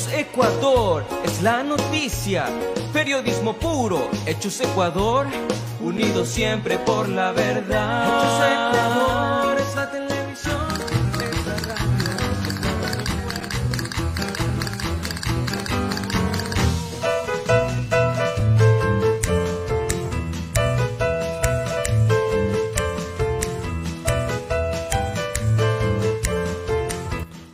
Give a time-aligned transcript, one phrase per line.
[0.00, 2.46] Hechos Ecuador es la noticia.
[2.90, 4.08] Periodismo puro.
[4.24, 5.26] Hechos Ecuador.
[5.82, 8.06] Unidos siempre por la verdad.
[8.06, 10.56] Hechos Ecuador es la televisión.
[11.20, 12.06] es la radio.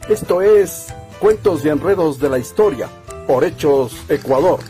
[0.08, 0.95] Esto es
[1.26, 2.88] Cuentos y Enredos de la Historia
[3.26, 4.60] por Hechos Ecuador.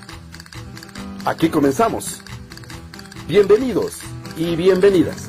[1.26, 2.22] Aquí comenzamos.
[3.28, 3.98] Bienvenidos
[4.38, 5.28] y bienvenidas.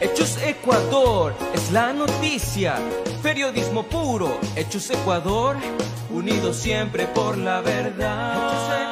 [0.00, 2.76] Hechos Ecuador es la noticia.
[3.22, 4.40] Periodismo puro.
[4.56, 5.58] Hechos Ecuador.
[6.08, 8.83] Unidos siempre por la verdad.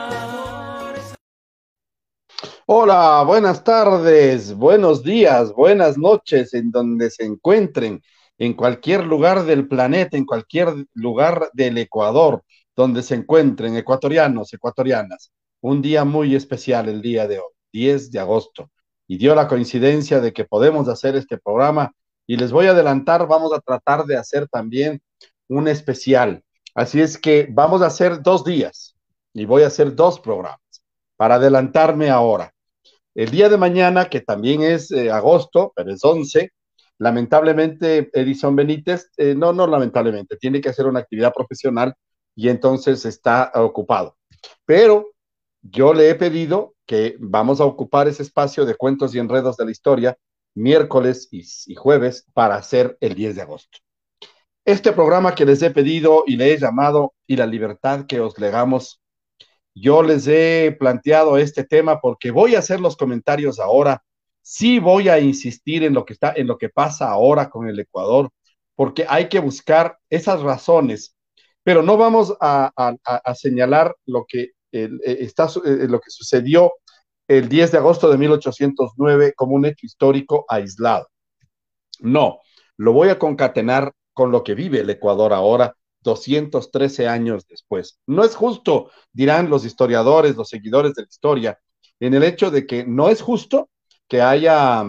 [2.66, 8.00] Hola, buenas tardes, buenos días, buenas noches en donde se encuentren,
[8.38, 12.44] en cualquier lugar del planeta, en cualquier lugar del Ecuador,
[12.76, 15.32] donde se encuentren ecuatorianos, ecuatorianas.
[15.60, 18.70] Un día muy especial el día de hoy, 10 de agosto,
[19.08, 21.92] y dio la coincidencia de que podemos hacer este programa
[22.28, 25.02] y les voy a adelantar, vamos a tratar de hacer también
[25.48, 26.44] un especial.
[26.76, 28.94] Así es que vamos a hacer dos días
[29.34, 30.61] y voy a hacer dos programas
[31.22, 32.52] para adelantarme ahora.
[33.14, 36.50] El día de mañana, que también es eh, agosto, pero es 11,
[36.98, 41.94] lamentablemente Edison Benítez, eh, no, no lamentablemente, tiene que hacer una actividad profesional
[42.34, 44.16] y entonces está ocupado.
[44.64, 45.12] Pero
[45.60, 49.66] yo le he pedido que vamos a ocupar ese espacio de cuentos y enredos de
[49.66, 50.18] la historia
[50.56, 53.78] miércoles y, y jueves para hacer el 10 de agosto.
[54.64, 58.36] Este programa que les he pedido y le he llamado y la libertad que os
[58.40, 59.01] legamos
[59.74, 64.02] yo les he planteado este tema porque voy a hacer los comentarios ahora.
[64.42, 67.78] Sí voy a insistir en lo que está, en lo que pasa ahora con el
[67.78, 68.30] Ecuador,
[68.74, 71.16] porque hay que buscar esas razones,
[71.62, 72.72] pero no vamos a,
[73.34, 76.72] señalar lo que eh, está, eh, lo que sucedió
[77.28, 81.08] el 10 de agosto de 1809 como un hecho histórico aislado.
[82.00, 82.40] No,
[82.76, 87.98] lo voy a concatenar con lo que vive el Ecuador ahora 213 años después.
[88.06, 91.58] No es justo, dirán los historiadores, los seguidores de la historia,
[92.00, 93.70] en el hecho de que no es justo
[94.08, 94.84] que haya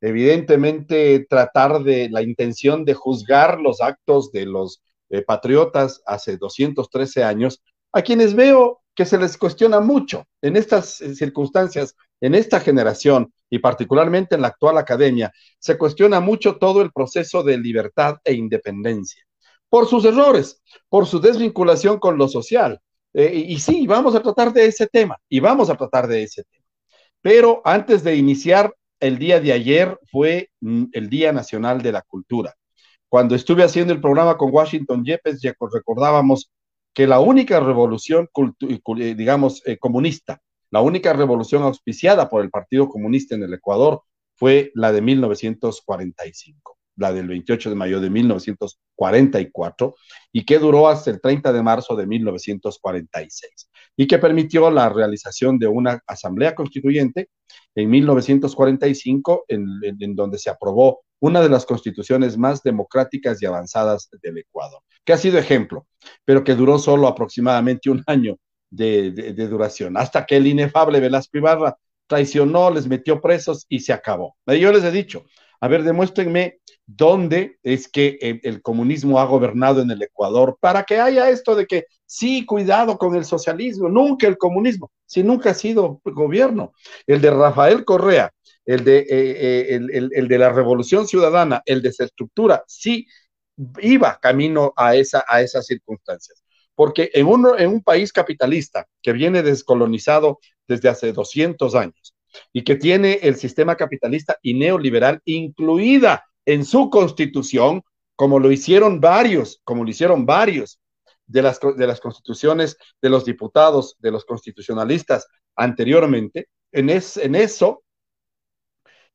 [0.00, 7.24] evidentemente tratar de la intención de juzgar los actos de los eh, patriotas hace 213
[7.24, 7.62] años,
[7.92, 13.58] a quienes veo que se les cuestiona mucho en estas circunstancias, en esta generación y
[13.58, 19.25] particularmente en la actual academia, se cuestiona mucho todo el proceso de libertad e independencia
[19.68, 22.80] por sus errores, por su desvinculación con lo social.
[23.12, 26.44] Eh, y, sí, vamos a tratar de ese tema, y vamos a tratar de ese
[26.44, 26.64] tema.
[27.22, 32.02] Pero antes de iniciar, el día de ayer fue mm, el Día Nacional de la
[32.02, 32.54] Cultura.
[33.08, 36.50] Cuando estuve haciendo el programa con Washington Yepes, ya recordábamos
[36.92, 38.28] que la única revolución,
[38.60, 40.40] eh, digamos, eh, comunista,
[40.70, 44.02] la única revolución auspiciada por el Partido Comunista en el Ecuador
[44.34, 49.94] fue la de 1945 la del 28 de mayo de 1944,
[50.32, 55.58] y que duró hasta el 30 de marzo de 1946, y que permitió la realización
[55.58, 57.28] de una asamblea constituyente
[57.74, 64.38] en 1945, en, donde se aprobó una de las constituciones más democráticas y avanzadas del
[64.38, 65.86] Ecuador, que ha sido ejemplo,
[66.24, 68.36] pero que duró solo aproximadamente un año
[68.70, 69.12] de
[69.48, 74.36] duración, hasta que el inefable Velasco Ibarra traicionó, les metió presos y se acabó.
[74.46, 75.24] Yo les he dicho,
[75.60, 81.00] a ver, demuéstrenme dónde es que el, comunismo ha gobernado en el Ecuador para que
[81.00, 85.54] haya esto de que sí, cuidado con el socialismo, nunca el comunismo, si nunca ha
[85.54, 86.72] sido gobierno.
[87.06, 88.32] El de Rafael Correa,
[88.64, 93.06] el de, eh, eh, el, de la Revolución Ciudadana, el de estructura, sí
[93.80, 96.44] iba camino a, esa, a esas circunstancias.
[96.74, 100.38] Porque en un, en un país capitalista que viene descolonizado
[100.68, 102.14] desde hace 200 años
[102.52, 107.82] y que tiene el sistema capitalista y neoliberal incluida en su constitución,
[108.14, 110.80] como lo hicieron varios, como lo hicieron varios
[111.26, 115.26] de las, de las constituciones de los diputados, de los constitucionalistas
[115.56, 117.82] anteriormente, en, es, en eso,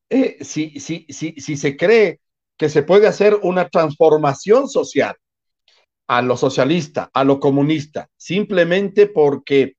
[0.10, 2.20] eh, si, si, si, si se cree
[2.58, 5.16] que se puede hacer una transformación social
[6.08, 9.78] a lo socialista, a lo comunista, simplemente porque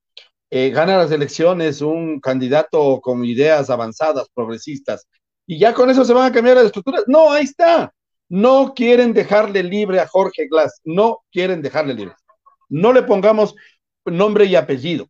[0.51, 5.07] eh, gana las elecciones un candidato con ideas avanzadas, progresistas,
[5.47, 7.05] y ya con eso se van a cambiar las estructuras.
[7.07, 7.93] No, ahí está.
[8.29, 12.15] No quieren dejarle libre a Jorge Glass, no quieren dejarle libre.
[12.69, 13.55] No le pongamos
[14.07, 15.09] nombre y apellido.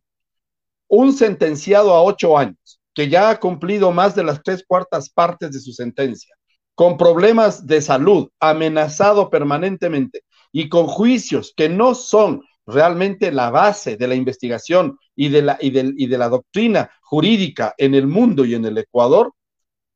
[0.87, 5.51] un sentenciado a ocho años, que ya ha cumplido más de las tres cuartas partes
[5.51, 6.35] de su sentencia,
[6.75, 13.97] con problemas de salud, amenazado permanentemente y con juicios que no son realmente la base
[13.97, 15.67] de la investigación y de la, y
[16.03, 19.33] y de la doctrina jurídica en el mundo y en el Ecuador,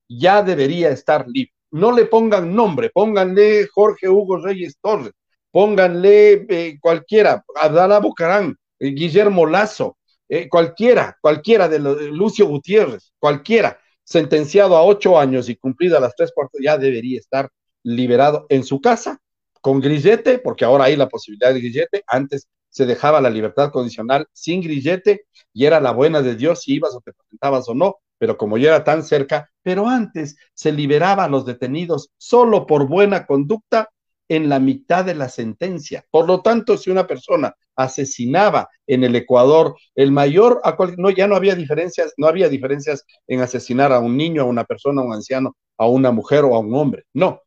[0.07, 1.53] ya debería estar libre.
[1.71, 5.13] No le pongan nombre, pónganle Jorge Hugo Reyes Torres,
[5.51, 9.97] pónganle eh, cualquiera, Abdala Bucarán, eh, Guillermo Lazo,
[10.29, 16.31] eh, cualquiera, cualquiera de Lucio Gutiérrez, cualquiera, sentenciado a ocho años y cumplida las tres
[16.33, 17.49] cuartas, ya debería estar
[17.83, 19.19] liberado en su casa
[19.61, 24.27] con grillete, porque ahora hay la posibilidad de grillete, antes se dejaba la libertad condicional
[24.33, 27.97] sin grillete y era la buena de Dios si ibas o te presentabas o no,
[28.17, 32.87] pero como ya era tan cerca, pero antes se liberaba a los detenidos solo por
[32.87, 33.89] buena conducta
[34.29, 36.03] en la mitad de la sentencia.
[36.11, 40.61] Por lo tanto, si una persona asesinaba en el Ecuador, el mayor,
[40.97, 44.65] no, ya no había diferencias, no había diferencias en asesinar a un niño, a una
[44.65, 47.03] persona, a un anciano, a una mujer o a un hombre.
[47.13, 47.41] No,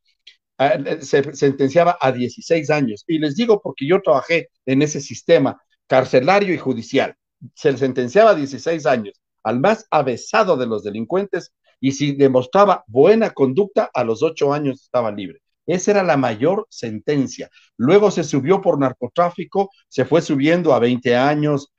[1.01, 3.05] se sentenciaba a 16 años.
[3.07, 7.15] Y les digo porque yo trabajé en ese sistema carcelario y judicial.
[7.55, 13.31] Se sentenciaba a 16 años al más avesado de los delincuentes y si demostraba buena
[13.31, 15.41] conducta, a los 8 años estaba libre.
[15.67, 17.49] Esa era la mayor sentencia.
[17.77, 21.73] Luego se subió por narcotráfico, se fue subiendo a 20 años,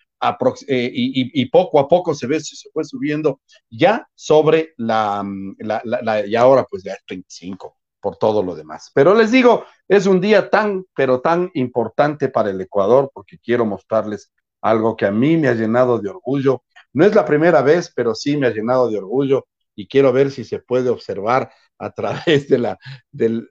[0.68, 6.28] eh, y, poco a poco se ve, se fue subiendo ya sobre la, mm, la,
[6.28, 8.92] y ahora pues ya es 25 por todo lo demás.
[8.94, 13.66] Pero les digo, es un día tan, pero tan importante para el Ecuador porque quiero
[13.66, 14.31] mostrarles
[14.62, 16.63] algo que a mí me ha llenado de orgullo.
[16.93, 20.31] No es la primera vez, pero sí me ha llenado de orgullo y quiero ver
[20.31, 22.77] si se puede observar a través de la,
[23.11, 23.49] del,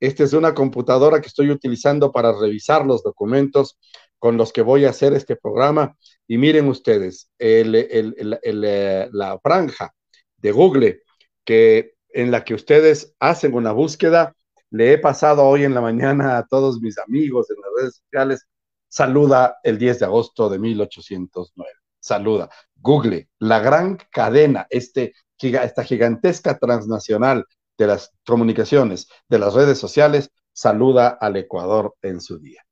[0.00, 3.78] esta es una computadora que estoy utilizando para revisar los documentos
[4.18, 5.96] con los que voy a hacer este programa.
[6.26, 9.92] Y miren ustedes, el, el, eh, la franja
[10.36, 11.02] de Google
[11.44, 14.34] que, en la que ustedes hacen una búsqueda,
[14.70, 18.46] le he pasado hoy en la mañana a todos mis amigos en las redes sociales,
[18.88, 21.77] saluda el 10 de agosto de 1809.
[22.08, 22.48] Saluda.
[22.74, 27.44] Google, la gran cadena, este esta gigantesca transnacional
[27.76, 32.64] de las comunicaciones, de las redes sociales, saluda al Ecuador en su día.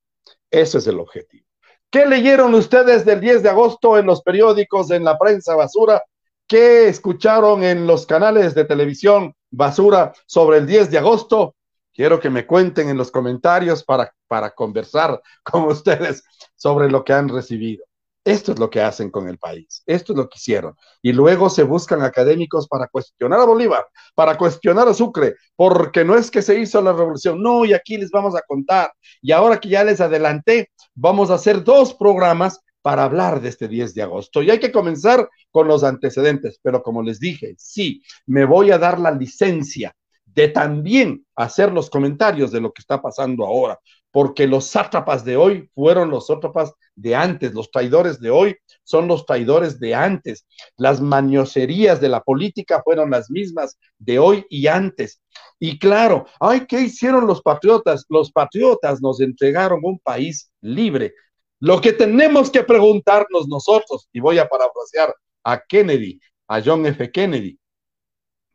[0.50, 1.46] Ese es el objetivo.
[1.90, 6.02] ¿Qué leyeron ustedes del 10 de agosto en los periódicos, en la prensa basura?
[6.48, 11.56] ¿Qué escucharon en los canales de televisión basura sobre el 10 de agosto?
[11.92, 16.24] Quiero que me cuenten en los comentarios para, para conversar con ustedes
[16.56, 17.85] sobre lo que han recibido.
[18.26, 20.74] Esto es lo que hacen con el país, esto es lo que hicieron.
[21.00, 23.86] Y luego se buscan académicos para cuestionar a Bolívar,
[24.16, 27.96] para cuestionar a Sucre, porque no es que se hizo la revolución, no, y aquí
[27.96, 28.92] les vamos a contar.
[29.22, 33.68] Y ahora que ya les adelanté, vamos a hacer dos programas para hablar de este
[33.68, 34.42] 10 de agosto.
[34.42, 38.78] Y hay que comenzar con los antecedentes, pero como les dije, sí, me voy a
[38.78, 39.94] dar la licencia
[40.24, 43.78] de también hacer los comentarios de lo que está pasando ahora,
[44.10, 49.06] porque los sátrapas de hoy fueron los sátrapas de antes, los traidores de hoy son
[49.06, 50.46] los traidores de antes,
[50.76, 55.20] las maniocerías de la política fueron las mismas de hoy y antes.
[55.58, 58.06] Y claro, ay, ¿qué hicieron los patriotas?
[58.08, 61.14] Los patriotas nos entregaron un país libre.
[61.60, 67.10] Lo que tenemos que preguntarnos nosotros, y voy a parafrasear a Kennedy, a John F.
[67.10, 67.58] Kennedy,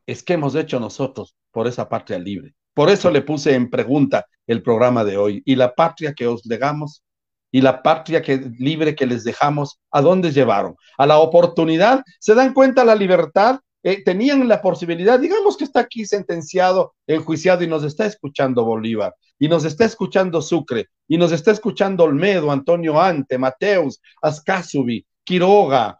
[0.05, 2.53] es qué hemos hecho nosotros por esa patria libre.
[2.74, 5.41] Por eso le puse en pregunta el programa de hoy.
[5.45, 7.03] ¿Y la patria que os legamos?
[7.51, 9.79] ¿Y la patria que, libre que les dejamos?
[9.91, 10.75] ¿A dónde llevaron?
[10.98, 12.03] ¿A la oportunidad?
[12.20, 13.60] ¿Se dan cuenta la libertad?
[13.84, 19.15] Eh, tenían la posibilidad, digamos que está aquí sentenciado, enjuiciado y nos está escuchando Bolívar,
[19.39, 25.98] y nos está escuchando Sucre, y nos está escuchando Olmedo, Antonio Ante, Mateus, Ascasubi, Quiroga,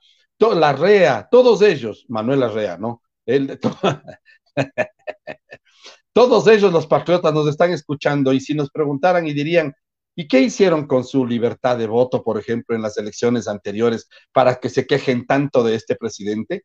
[0.50, 3.01] Larrea, todos ellos, Manuel Larrea, ¿no?
[6.13, 9.74] Todos ellos, los patriotas, nos están escuchando y si nos preguntaran y dirían,
[10.21, 14.59] ¿y qué hicieron con su libertad de voto, por ejemplo, en las elecciones anteriores para
[14.59, 16.63] que se quejen tanto de este presidente?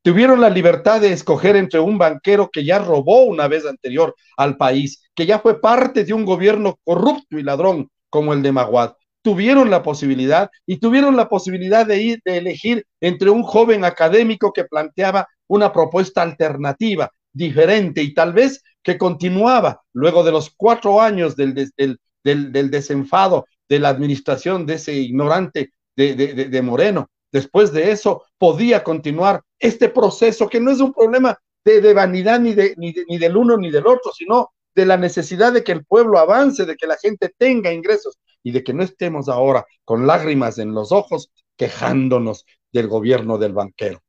[0.00, 4.56] Tuvieron la libertad de escoger entre un banquero que ya robó una vez anterior al
[4.56, 8.94] país, que ya fue parte de un gobierno corrupto y ladrón como el de Maguad.
[9.20, 14.54] Tuvieron la posibilidad y tuvieron la posibilidad de ir, de elegir entre un joven académico
[14.54, 21.02] que planteaba una propuesta alternativa diferente y tal vez que continuaba luego de los cuatro
[21.02, 27.08] años del, del, desenfado de la administración de ese ignorante de, Moreno.
[27.32, 32.54] Después de eso podía continuar este proceso que no es un problema de, vanidad ni,
[32.76, 36.18] ni, ni del uno ni del otro, sino de la necesidad de que el pueblo
[36.18, 40.58] avance, de que la gente tenga ingresos y de que no estemos ahora con lágrimas
[40.58, 44.00] en los ojos quejándonos del gobierno del banquero.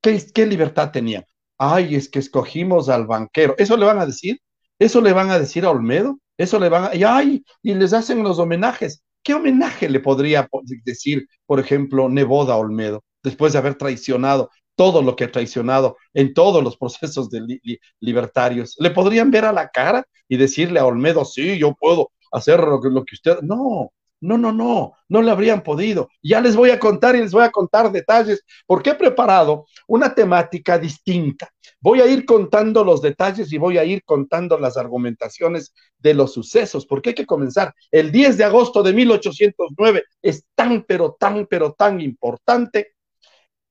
[0.00, 1.24] ¿Qué, qué libertad tenían?
[1.58, 3.54] Ay, es que escogimos al banquero.
[3.58, 4.40] ¿Eso le van a decir?
[4.78, 6.18] ¿Eso le van a decir a Olmedo?
[6.38, 6.94] ¿Eso le van a...
[6.94, 9.02] Y, ay, y les hacen los homenajes.
[9.22, 10.48] ¿Qué homenaje le podría
[10.84, 16.32] decir, por ejemplo, Neboda Olmedo, después de haber traicionado todo lo que ha traicionado en
[16.32, 17.60] todos los procesos de
[18.00, 18.76] libertarios?
[18.78, 22.80] ¿Le podrían ver a la cara y decirle a Olmedo, sí, yo puedo hacer lo
[22.80, 23.40] que, lo que usted...
[23.42, 23.90] No,
[24.20, 26.08] no, no, no, no le habrían podido.
[26.22, 30.14] Ya les voy a contar y les voy a contar detalles, porque he preparado una
[30.14, 31.48] temática distinta.
[31.80, 36.32] Voy a ir contando los detalles y voy a ir contando las argumentaciones de los
[36.32, 37.72] sucesos, porque hay que comenzar.
[37.90, 42.94] El 10 de agosto de 1809 es tan, pero tan, pero tan importante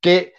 [0.02, 0.34] que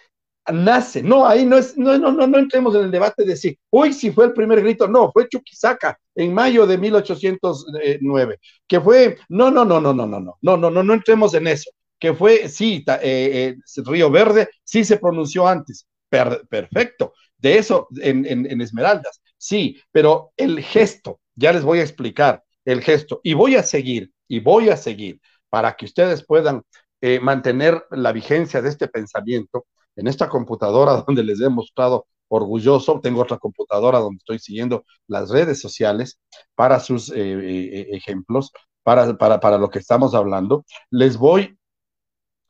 [0.51, 1.03] nace.
[1.03, 3.93] No, ahí no es, no, no, no, no entremos en el debate de si, uy,
[3.93, 9.51] si fue el primer grito, no, fue Chuquisaca en mayo de 1809, que fue, no,
[9.51, 12.49] no, no, no, no, no, no, no, no, no, no entremos en eso, que fue,
[12.49, 19.21] sí, eh, eh, Río Verde, sí se pronunció antes, perfecto, de eso en, en, Esmeraldas,
[19.37, 24.11] sí, pero el gesto, ya les voy a explicar el gesto, y voy a seguir,
[24.27, 25.19] y voy a seguir,
[25.49, 26.63] para que ustedes puedan
[27.01, 29.65] eh, mantener la vigencia de este pensamiento,
[29.95, 35.29] en esta computadora donde les he mostrado orgulloso, tengo otra computadora donde estoy siguiendo las
[35.29, 36.19] redes sociales
[36.55, 38.51] para sus eh, eh, ejemplos,
[38.83, 40.63] para, para, para lo que estamos hablando.
[40.91, 41.57] Les voy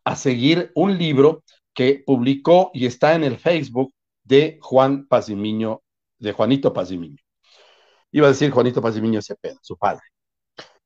[0.03, 1.43] a seguir un libro
[1.73, 3.93] que publicó y está en el Facebook
[4.29, 5.81] de Juan Pazimiño,
[6.19, 7.17] de Juanito Pazimiño.
[8.11, 10.03] Iba a decir Juanito Pazimiño Cepeda, su padre.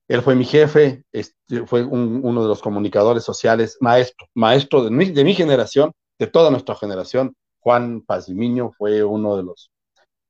[0.07, 5.33] Él fue mi jefe, este, fue uno de los comunicadores sociales, maestro, maestro de mi
[5.33, 7.35] generación, de toda nuestra generación.
[7.59, 9.71] Juan Pazimiño fue uno de los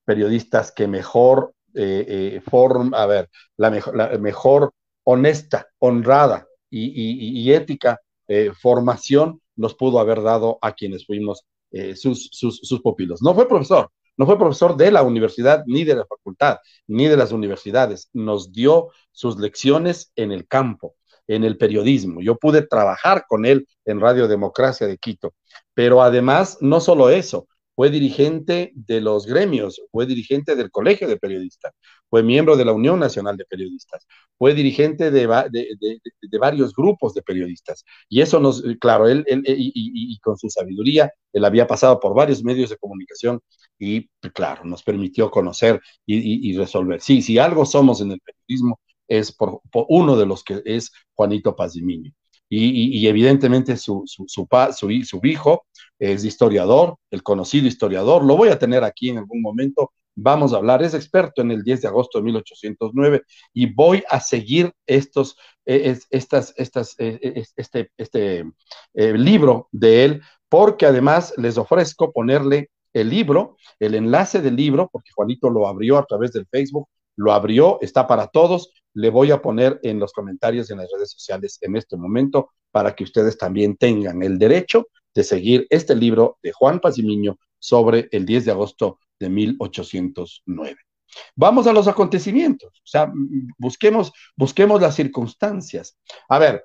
[0.05, 4.71] periodistas que mejor eh, eh a ver, la mejor, la mejor
[5.03, 12.29] honesta, honrada y, ética eh, formación nos pudo haber dado a quienes fuimos eh, sus,
[12.31, 13.21] sus, sus pupilos.
[13.21, 17.17] No fue profesor, no fue profesor de la universidad, ni de la facultad, ni de
[17.17, 18.09] las universidades.
[18.13, 20.95] Nos dio sus lecciones en el campo,
[21.27, 22.21] en el periodismo.
[22.21, 25.33] Yo pude trabajar con él en Radio Democracia de Quito.
[25.73, 31.17] Pero además, no solo eso, fue dirigente de los gremios, fue dirigente del Colegio de
[31.17, 31.73] Periodistas,
[32.09, 34.05] fue miembro de la Unión Nacional de Periodistas,
[34.37, 35.27] fue dirigente de,
[36.39, 37.83] varios grupos de periodistas.
[38.09, 42.69] Y eso nos, claro, él, y, con su sabiduría, él había pasado por varios medios
[42.69, 43.41] de comunicación
[43.79, 47.01] y, claro, nos permitió conocer y, resolver.
[47.01, 51.55] Sí, si algo somos en el periodismo, es por, uno de los que es Juanito
[51.55, 52.13] Pazimiño
[52.55, 55.65] y, evidentemente su, su, su, su, hijo
[55.97, 60.57] es historiador, el conocido historiador, lo voy a tener aquí en algún momento, vamos a
[60.57, 65.35] hablar, es experto en el 10 de agosto de 1809 y voy a seguir estos,
[65.65, 68.45] eh, estas, estas, eh, eh, este, este
[68.95, 75.09] libro de él, porque además les ofrezco ponerle el libro, el enlace del libro, porque
[75.15, 79.41] Juanito lo abrió a través del Facebook, lo abrió, está para todos, le voy a
[79.41, 83.75] poner en los comentarios en las redes sociales en este momento para que ustedes también
[83.77, 88.99] tengan el derecho de seguir este libro de Juan Pazimiño sobre el 10 de agosto
[89.19, 90.75] de 1809.
[91.35, 93.11] Vamos a los acontecimientos, o sea,
[93.57, 95.97] busquemos, busquemos las circunstancias.
[96.27, 96.63] A ver,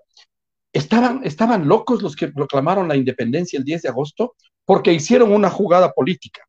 [0.73, 4.35] ¿estaban, ¿estaban locos los que proclamaron la independencia el 10 de agosto?
[4.65, 6.43] Porque hicieron una jugada política.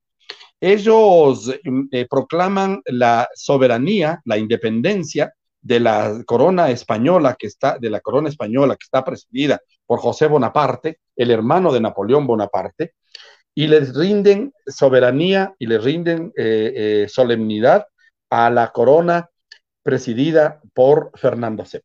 [0.62, 1.54] Ellos
[1.92, 8.30] eh, proclaman la soberanía, la independencia de la corona española que está, de la corona
[8.30, 12.94] española que está presidida por José Bonaparte, el hermano de Napoleón Bonaparte,
[13.54, 17.88] y les rinden soberanía y les rinden eh, eh, solemnidad
[18.30, 19.30] a la corona
[19.84, 21.82] presidida por Fernando VII.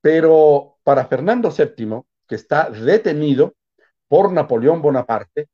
[0.00, 3.54] Pero para Fernando VII, que está detenido
[4.08, 5.48] por Napoleón Bonaparte,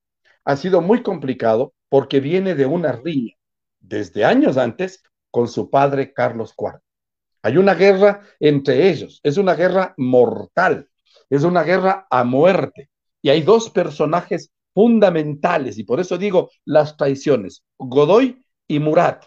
[0.45, 3.35] ha sido muy complicado porque viene de una riña
[3.81, 6.81] desde años antes con su padre Carlos IV.
[7.43, 10.89] Hay una guerra entre ellos, es una guerra mortal,
[11.29, 12.91] es una guerra a muerte.
[13.23, 19.25] Y hay dos personajes fundamentales, y por eso digo las traiciones, Godoy y Murat.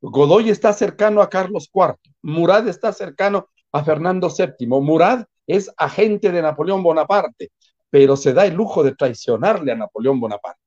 [0.00, 4.66] Godoy está cercano a Carlos IV, Murat está cercano a Fernando VII.
[4.66, 7.50] Murat es agente de Napoleón Bonaparte,
[7.90, 10.60] pero se da el lujo de traicionarle a Napoleón Bonaparte.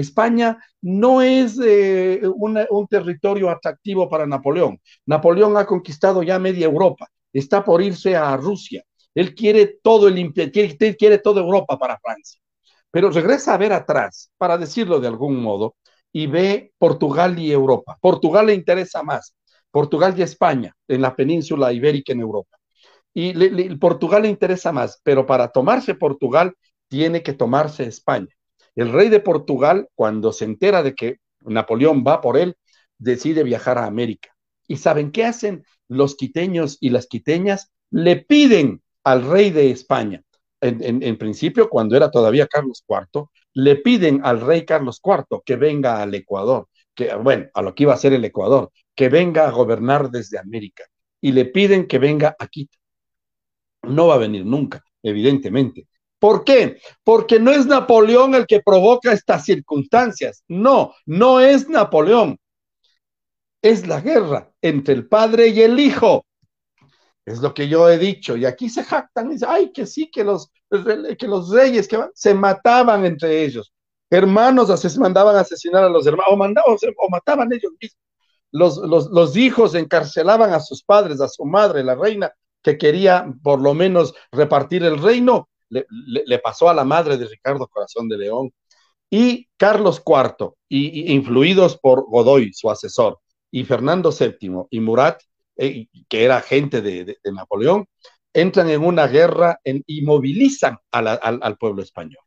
[0.00, 4.80] España no es eh, un territorio atractivo para Napoleón.
[5.06, 8.82] Napoleón ha conquistado ya media Europa, está por irse a Rusia.
[9.14, 12.40] Él quiere todo el quiere, quiere toda Europa para Francia.
[12.90, 15.76] Pero regresa a ver atrás, para decirlo de algún modo,
[16.12, 17.96] y ve Portugal y Europa.
[18.00, 19.34] Portugal le interesa más,
[19.70, 22.56] Portugal y España en la península ibérica en Europa.
[23.12, 26.54] y Portugal le interesa más, pero para tomarse Portugal
[26.88, 28.34] tiene que tomarse España.
[28.80, 32.56] El rey de Portugal, cuando se entera de que Napoleón va por él,
[32.96, 34.34] decide viajar a América.
[34.66, 37.70] ¿Y saben qué hacen los quiteños y las quiteñas?
[37.90, 40.22] Le piden al rey de España,
[40.62, 46.00] en, principio cuando era todavía Carlos IV, le piden al rey Carlos IV que venga
[46.00, 49.50] al Ecuador, que bueno, a lo que iba a ser el Ecuador, que venga a
[49.50, 50.84] gobernar desde América.
[51.20, 52.78] Y le piden que venga a Quito.
[53.82, 55.86] No va a venir nunca, evidentemente.
[56.20, 56.80] ¿Por qué?
[57.02, 60.44] Porque no es Napoleón el que provoca estas circunstancias.
[60.46, 62.38] No, no es Napoleón.
[63.62, 66.26] Es la guerra entre el padre y el hijo.
[67.24, 68.36] Es lo que yo he dicho.
[68.36, 70.50] Y aquí se jactan y dicen, ay, que sí, que los,
[71.18, 73.72] que los reyes que se mataban entre ellos.
[74.10, 79.08] Hermanos mandaban a asesinar a los hermanos, o, mataban ellos mismos.
[79.10, 83.72] Los hijos encarcelaban a sus padres, a su madre, la reina, que quería por lo
[83.72, 88.52] menos repartir el reino, le, pasó a la madre de Ricardo Corazón de León.
[89.08, 93.18] Y Carlos IV, y, influidos por Godoy, su asesor,
[93.50, 95.22] y Fernando VII y Murat,
[95.56, 97.86] eh, que era agente de, Napoleón,
[98.32, 102.22] entran en una guerra y movilizan al, pueblo español.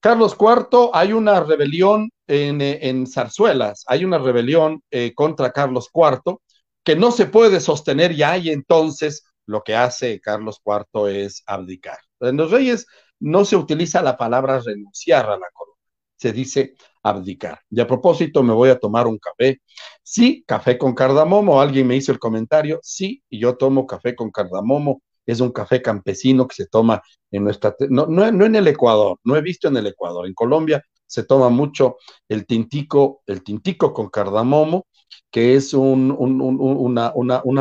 [0.00, 6.38] Carlos IV, hay una rebelión en, Zarzuelas, hay una rebelión eh, contra Carlos IV
[6.82, 11.98] que no se puede sostener ya y entonces lo que hace Carlos IV es abdicar.
[12.28, 12.86] En los reyes
[13.20, 15.78] no se utiliza la palabra renunciar a la corona,
[16.16, 17.60] se dice abdicar.
[17.70, 19.60] Y a propósito, me voy a tomar un café.
[20.02, 21.60] Sí, café con cardamomo.
[21.60, 22.80] Alguien me hizo el comentario.
[22.82, 25.02] Sí, y yo tomo café con cardamomo.
[25.26, 27.74] Es un café campesino que se toma en nuestra...
[27.90, 30.26] No, no, en el Ecuador, no he visto en el Ecuador.
[30.26, 31.96] En Colombia se toma mucho
[32.28, 34.86] el tintico, el tintico con cardamomo,
[35.30, 37.12] que es una,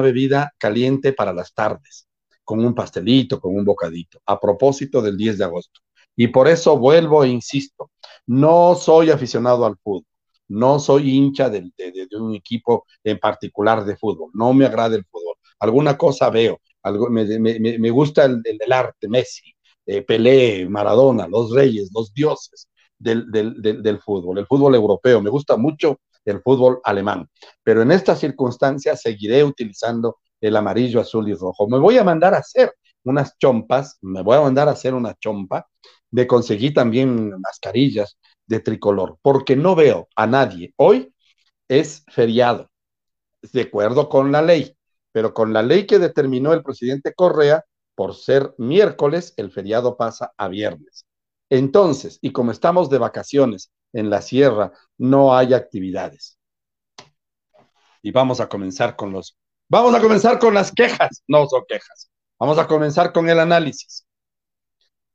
[0.01, 2.07] bebida caliente para las tardes,
[2.43, 5.81] con un pastelito, con un bocadito, a propósito del 10 de agosto.
[6.15, 7.91] Y por eso vuelvo e insisto,
[8.27, 10.05] no soy aficionado al fútbol,
[10.49, 11.71] no soy hincha de,
[12.19, 15.35] un equipo en particular de fútbol, no me agrada el fútbol.
[15.59, 21.89] Alguna cosa veo, algo, me, gusta el, el, arte, Messi, eh, Pelé, Maradona, los reyes,
[21.93, 27.27] los dioses del, del fútbol, el fútbol europeo, me gusta mucho el fútbol alemán.
[27.63, 31.67] Pero en estas circunstancias seguiré utilizando el amarillo, azul y rojo.
[31.69, 35.15] Me voy a mandar a hacer unas chompas, me voy a mandar a hacer una
[35.15, 35.67] chompa.
[36.11, 40.73] Me conseguí también mascarillas de tricolor, porque no veo a nadie.
[40.75, 41.13] Hoy
[41.67, 42.69] es feriado,
[43.41, 44.75] de acuerdo con la ley,
[45.13, 47.63] pero con la ley que determinó el presidente Correa,
[47.95, 51.05] por ser miércoles, el feriado pasa a viernes.
[51.49, 56.37] Entonces, y como estamos de vacaciones en la sierra, no hay actividades.
[58.01, 59.37] Y vamos a comenzar con los,
[59.69, 62.09] vamos a comenzar con las quejas, no son quejas.
[62.39, 64.05] Vamos a comenzar con el análisis.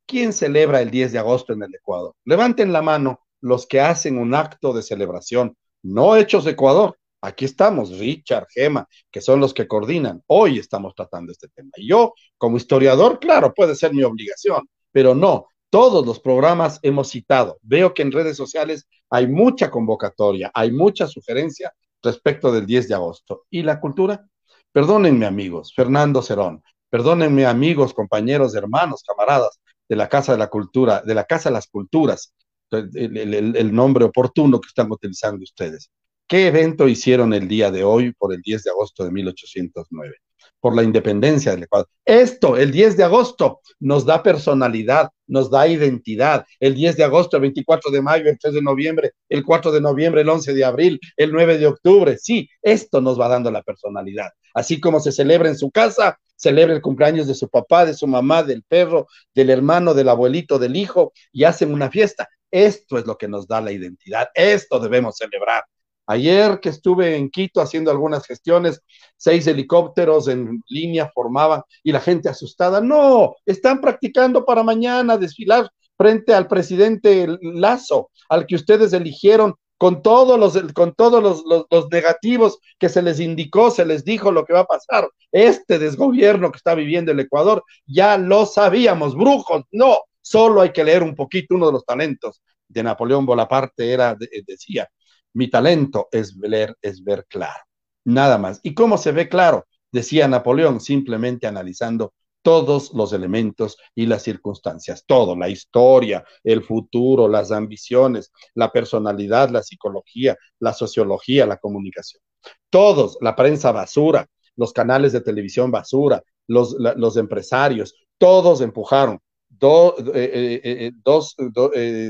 [0.06, 2.14] ¿Quién celebra el 10 de agosto en el Ecuador?
[2.24, 6.98] Levanten la mano los que hacen un acto de celebración, no hechos Ecuador.
[7.20, 10.22] Aquí estamos, Richard, Gema, que son los que coordinan.
[10.28, 11.70] Hoy estamos tratando este tema.
[11.76, 17.11] Y yo, como historiador, claro, puede ser mi obligación, pero no, todos los programas hemos
[17.11, 17.58] citado.
[17.62, 22.94] Veo que en redes sociales hay mucha convocatoria, hay mucha sugerencia respecto del 10 de
[22.94, 23.44] agosto.
[23.50, 24.26] ¿Y la cultura?
[24.72, 31.02] Perdónenme amigos, Fernando Cerón, perdónenme amigos, compañeros, hermanos, camaradas de la Casa de la Cultura,
[31.02, 32.35] de la Casa de las Culturas,
[32.70, 35.90] el, nombre oportuno que están utilizando ustedes.
[36.26, 40.16] ¿Qué evento hicieron el día de hoy por el 10 de agosto de 1809?
[40.60, 41.88] Por la independencia del Ecuador.
[42.04, 46.44] Esto, el 10 de agosto, nos da personalidad, nos da identidad.
[46.58, 49.80] El 10 de agosto, el 24 de mayo, el 3 de noviembre, el 4 de
[49.80, 52.16] noviembre, el 11 de abril, el 9 de octubre.
[52.18, 54.30] Sí, esto nos va dando la personalidad.
[54.54, 58.06] Así como se celebra en su casa, celebra el cumpleaños de su papá, de su
[58.06, 62.28] mamá, del perro, del hermano, del abuelito, del hijo, y hacen una fiesta.
[62.50, 64.28] Esto es lo que nos da la identidad.
[64.34, 65.64] Esto debemos celebrar.
[66.10, 68.80] Ayer que estuve en Quito haciendo algunas gestiones,
[69.18, 72.80] seis helicópteros en línea formaban y la gente asustada.
[72.80, 80.00] No, están practicando para mañana desfilar frente al presidente Lazo, al que ustedes eligieron con
[80.00, 84.46] todos los, con todos los, los, negativos que se les indicó, se les dijo lo
[84.46, 85.08] que va a pasar.
[85.30, 90.84] Este desgobierno que está viviendo el Ecuador, ya lo sabíamos, brujos, no, solo hay que
[90.84, 94.16] leer un poquito uno de los talentos de Napoleón Bonaparte, era,
[94.46, 94.88] decía,
[95.34, 97.62] mi talento es ver, es ver claro,
[98.04, 98.60] nada más.
[98.62, 99.66] ¿Y cómo se ve claro?
[99.92, 102.12] Decía Napoleón, simplemente analizando
[102.42, 109.50] todos los elementos y las circunstancias, todo, la historia, el futuro, las ambiciones, la personalidad,
[109.50, 112.22] la psicología, la sociología, la comunicación.
[112.70, 119.18] Todos, la prensa basura, los canales de televisión basura, los, los empresarios, todos empujaron.
[119.60, 121.34] Eh, eh, dos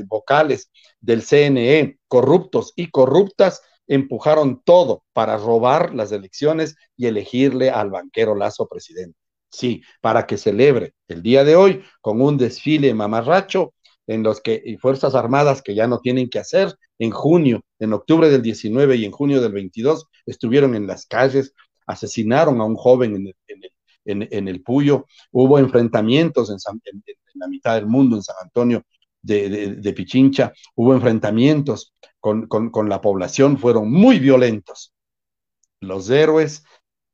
[0.07, 7.89] vocales del CNE, corruptos y corruptas, empujaron todo para robar las elecciones y elegirle al
[7.89, 9.17] banquero Lazo presidente.
[9.51, 13.73] Sí, para que celebre el día de hoy con un desfile mamarracho
[14.05, 18.29] en los que Fuerzas Armadas que ya no tienen que hacer, en junio, en octubre
[18.29, 21.53] del 19 y en junio del 22, estuvieron en las calles,
[21.87, 23.71] asesinaron a un joven en el,
[24.05, 26.57] en, el Puyo, hubo enfrentamientos en,
[27.39, 28.83] la mitad del mundo, en San Antonio
[29.21, 34.93] de, Pichincha, hubo enfrentamientos con, con la población, fueron muy violentos.
[35.81, 36.63] Los héroes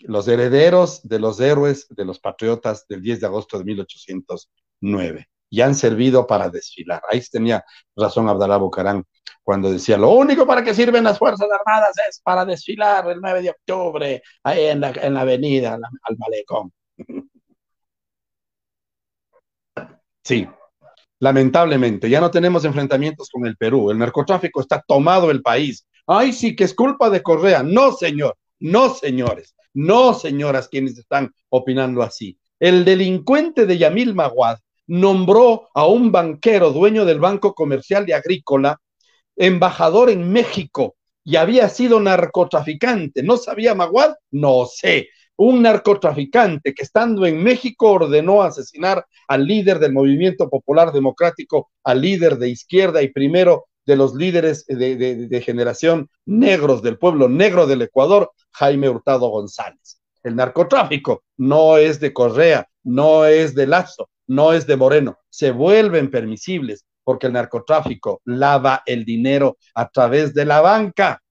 [0.08, 5.62] los herederos de los héroes de los patriotas del 10 de agosto de 1809 y
[5.62, 7.02] han servido para desfilar.
[7.10, 7.64] Ahí tenía
[7.96, 9.04] razón Abdalá Bucarán
[9.44, 13.42] cuando decía, lo único para que sirven las Fuerzas Armadas es para desfilar el 9
[13.44, 16.74] de octubre ahí en la, en la avenida, al malecón.
[20.26, 20.48] Sí,
[21.20, 23.92] lamentablemente, ya no tenemos enfrentamientos con el Perú.
[23.92, 25.88] El narcotráfico está tomado el país.
[26.08, 27.64] Ay, sí, que es culpa de Correa.
[27.64, 28.36] No, señor.
[28.60, 29.56] No, señores.
[29.74, 32.38] No, señoras, quienes están opinando así.
[32.60, 34.58] El delincuente de Yamil Maguad
[34.88, 38.80] nombró a un banquero dueño del Banco Comercial y Agrícola
[39.36, 43.22] embajador en México y había sido narcotraficante.
[43.24, 44.16] ¿No sabía Maguad?
[44.32, 45.10] No sé.
[45.38, 52.02] Un narcotraficante que estando en México ordenó asesinar al líder del movimiento popular democrático, al
[52.02, 57.84] líder de izquierda y primero de los líderes de, generación negros del pueblo negro del
[57.84, 60.02] Ecuador, Jaime Hurtado González.
[60.24, 65.52] El narcotráfico no es de Correa, no es de Lazo, no es de Moreno, se
[65.52, 71.22] vuelven permisibles porque el narcotráfico lava el dinero a través de la banca.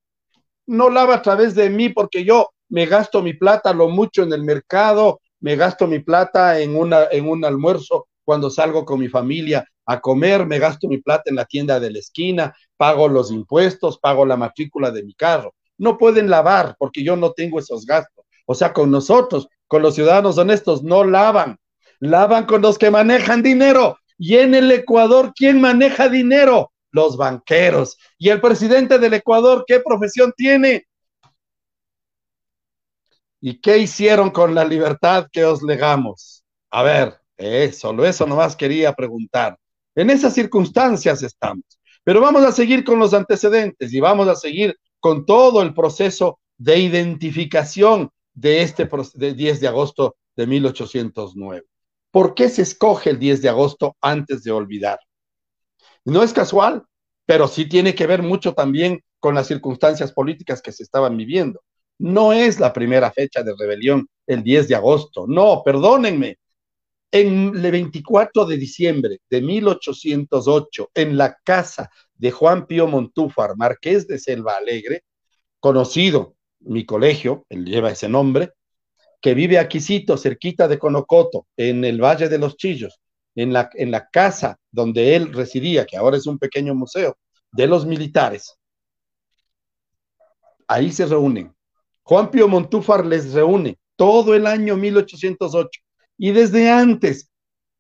[0.67, 4.33] No lava a través de mí porque yo me gasto mi plata lo mucho en
[4.33, 9.07] el mercado, me gasto mi plata en, una, en un almuerzo cuando salgo con mi
[9.07, 13.31] familia a comer, me gasto mi plata en la tienda de la esquina, pago los
[13.31, 15.55] impuestos, pago la matrícula de mi carro.
[15.79, 18.25] No pueden lavar porque yo no tengo esos gastos.
[18.45, 21.57] O sea, con nosotros, con los ciudadanos honestos, no lavan.
[22.01, 23.99] Lavan con los que manejan dinero.
[24.19, 26.73] Y en el Ecuador, ¿quién maneja dinero?
[26.91, 27.97] Los banqueros.
[28.19, 30.89] ¿Y el presidente del Ecuador qué profesión tiene?
[33.47, 36.43] ¿Y qué hicieron con la libertad que os legamos?
[36.71, 39.59] A ver, eh, solo eso nomás quería preguntar.
[39.95, 41.67] En esas circunstancias estamos.
[42.05, 46.39] Pero vamos a seguir con los antecedentes y vamos a seguir con todo el proceso
[46.57, 51.67] de identificación de este de 10 de agosto de 1809.
[52.11, 55.01] ¿Por qué se escoge el 10 de agosto antes de olvidar?
[56.07, 56.85] No es casual,
[57.27, 61.61] pero sí tiene que ver mucho también con las circunstancias políticas que se estaban viviendo.
[61.99, 66.39] No es la primera fecha de rebelión el 10 de agosto, no, perdónenme,
[67.13, 74.09] en el 24 de diciembre de 1808, en la casa de Juan Pío Montúfar, marqués
[74.09, 75.05] de Selva Alegre,
[75.61, 78.51] conocido, mi colegio, él lleva ese nombre,
[79.21, 83.01] que vive aquícito, cerquita de Conocoto, en el Valle de los Chillos,
[83.37, 87.17] en la, en la casa donde él residía, que ahora es un pequeño museo,
[87.53, 88.59] de los militares.
[90.67, 91.55] Ahí se reúnen.
[92.05, 95.81] Juan Pío Montúfar les reúne todo el año 1808
[96.19, 97.31] y desde antes,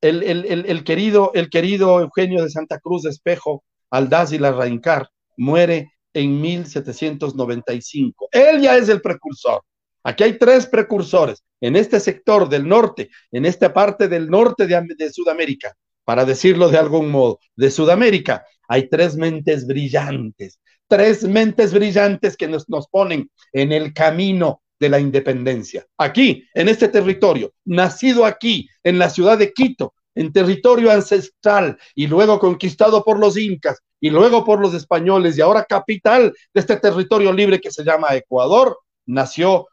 [0.00, 6.40] el, querido, el querido Eugenio de Santa Cruz de Espejo, Aldaz y Larraincar, muere en
[6.40, 8.28] 1795.
[8.32, 9.62] Él ya es el precursor.
[10.02, 15.12] Aquí hay tres precursores en este sector del norte, en esta parte del norte de
[15.12, 20.60] Sudamérica, para decirlo de algún modo, de Sudamérica, hay tres mentes brillantes,
[20.94, 25.85] tres mentes brillantes que nos, nos ponen en el camino de la independencia.
[25.98, 32.07] Aquí, en este territorio, nacido aquí, en la ciudad de Quito, en territorio ancestral y
[32.07, 36.76] luego conquistado por los incas y luego por los españoles y ahora capital de este
[36.76, 39.66] territorio libre que se llama Ecuador, nació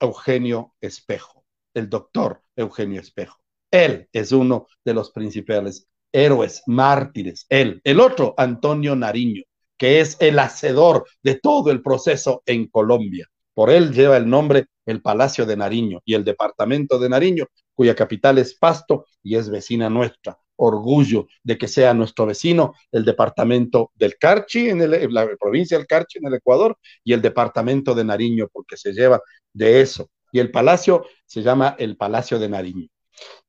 [0.00, 3.38] Eugenio Espejo, el doctor Eugenio Espejo.
[3.70, 7.46] Él es uno de los principales héroes, mártires.
[7.48, 9.44] Él, el otro, Antonio Nariño,
[9.80, 13.26] que es el hacedor de todo el proceso en Colombia.
[13.54, 17.94] Por él lleva el nombre el Palacio de Nariño y el Departamento de Nariño, cuya
[17.94, 20.36] capital es Pasto y es vecina nuestra.
[20.56, 26.18] Orgullo de que sea nuestro vecino el Departamento del Carchi, en, la provincia del Carchi,
[26.18, 29.18] en el Ecuador, y el Departamento de Nariño, porque se lleva
[29.54, 30.10] de eso.
[30.30, 32.86] Y el palacio se llama el Palacio de Nariño.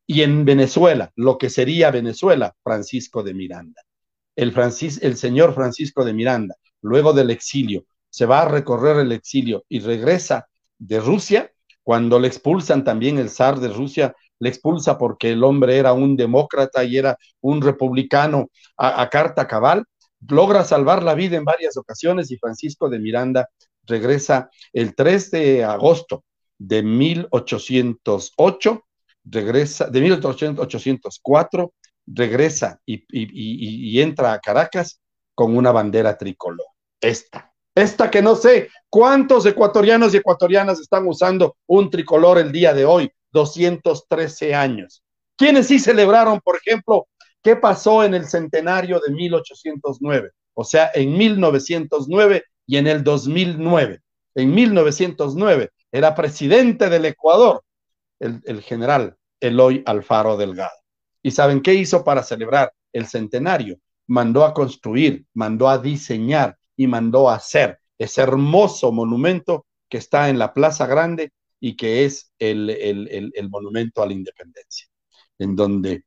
[0.07, 3.81] Y en Venezuela, lo que sería Venezuela, Francisco de Miranda.
[4.35, 4.53] El,
[5.01, 9.79] el señor Francisco de Miranda, luego del exilio, se va a recorrer el exilio y
[9.79, 11.51] regresa de Rusia
[11.83, 16.15] Cuando le expulsan también el zar de Rusia, le expulsa porque el hombre era un
[16.15, 19.85] demócrata y era un republicano a, a carta cabal,
[20.27, 23.49] logra salvar la vida en varias ocasiones y Francisco de Miranda
[23.85, 26.23] regresa el 3 de agosto
[26.57, 28.83] de 1808,
[29.23, 31.73] regresa, de 1804,
[32.05, 34.99] regresa y, entra a Caracas
[35.35, 36.67] con una bandera tricolor.
[36.99, 42.73] Esta, esta que no sé cuántos ecuatorianos y ecuatorianas están usando un tricolor el día
[42.73, 45.03] de hoy, 213 años.
[45.35, 47.07] ¿Quiénes sí celebraron, por ejemplo,
[47.41, 50.31] qué pasó en el centenario de 1809?
[50.53, 53.99] O sea, en 1909 y en el 2009.
[54.35, 57.63] En 1909 era presidente del Ecuador
[58.19, 60.80] el, el general Eloy Alfaro Delgado.
[61.23, 63.77] ¿Y saben qué hizo para celebrar el centenario?
[64.07, 70.29] Mandó a construir, mandó a diseñar y mandó a hacer ese hermoso monumento que está
[70.29, 74.87] en la Plaza Grande y que es el, el, el, monumento a la independencia,
[75.37, 76.05] en donde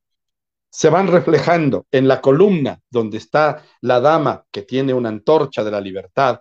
[0.69, 5.71] se van reflejando en la columna donde está la dama que tiene una antorcha de
[5.71, 6.41] la libertad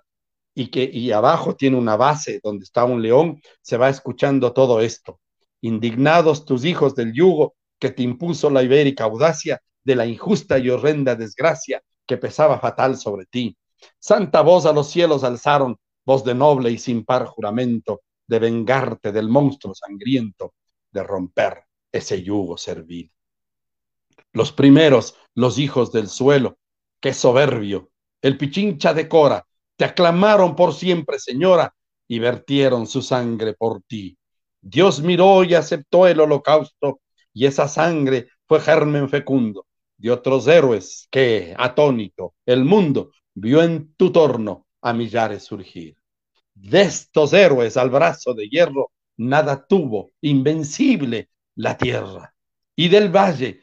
[0.56, 4.82] y que y abajo tiene una base donde está un león, se va escuchando todo
[4.82, 5.20] esto.
[5.62, 10.70] Indignados tus hijos del yugo que te impuso la ibérica audacia de la injusta y
[10.70, 13.58] horrenda desgracia que pesaba fatal sobre ti.
[14.00, 19.12] Santa voz a los cielos alzaron, voz de noble y sin par juramento, de vengarte
[19.12, 20.54] del monstruo sangriento,
[20.92, 23.12] de romper ese yugo servil
[24.34, 26.58] los primeros, los hijos del suelo,
[27.00, 27.92] qué soberbio,
[28.22, 29.46] el pichincha de Cora,
[29.78, 31.74] te aclamaron por siempre, señora,
[32.08, 34.18] y vertieron su sangre por ti.
[34.62, 37.00] Dios miró y aceptó el holocausto,
[37.34, 39.66] y esa sangre fue germen fecundo
[39.98, 45.98] de otros héroes que, atónito, el mundo vio en tu torno a millares surgir.
[46.54, 52.34] De estos héroes al brazo de hierro, nada tuvo, invencible la tierra.
[52.76, 53.62] Y del valle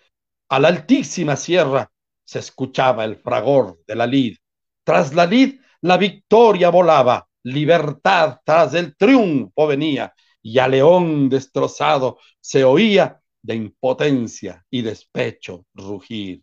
[0.48, 1.90] a la altísima sierra
[2.24, 4.37] se escuchaba el fragor de la lid.
[4.85, 12.18] Tras la lid, la victoria volaba, libertad tras el triunfo venía, y a león destrozado
[12.40, 16.42] se oía de impotencia y despecho rugir.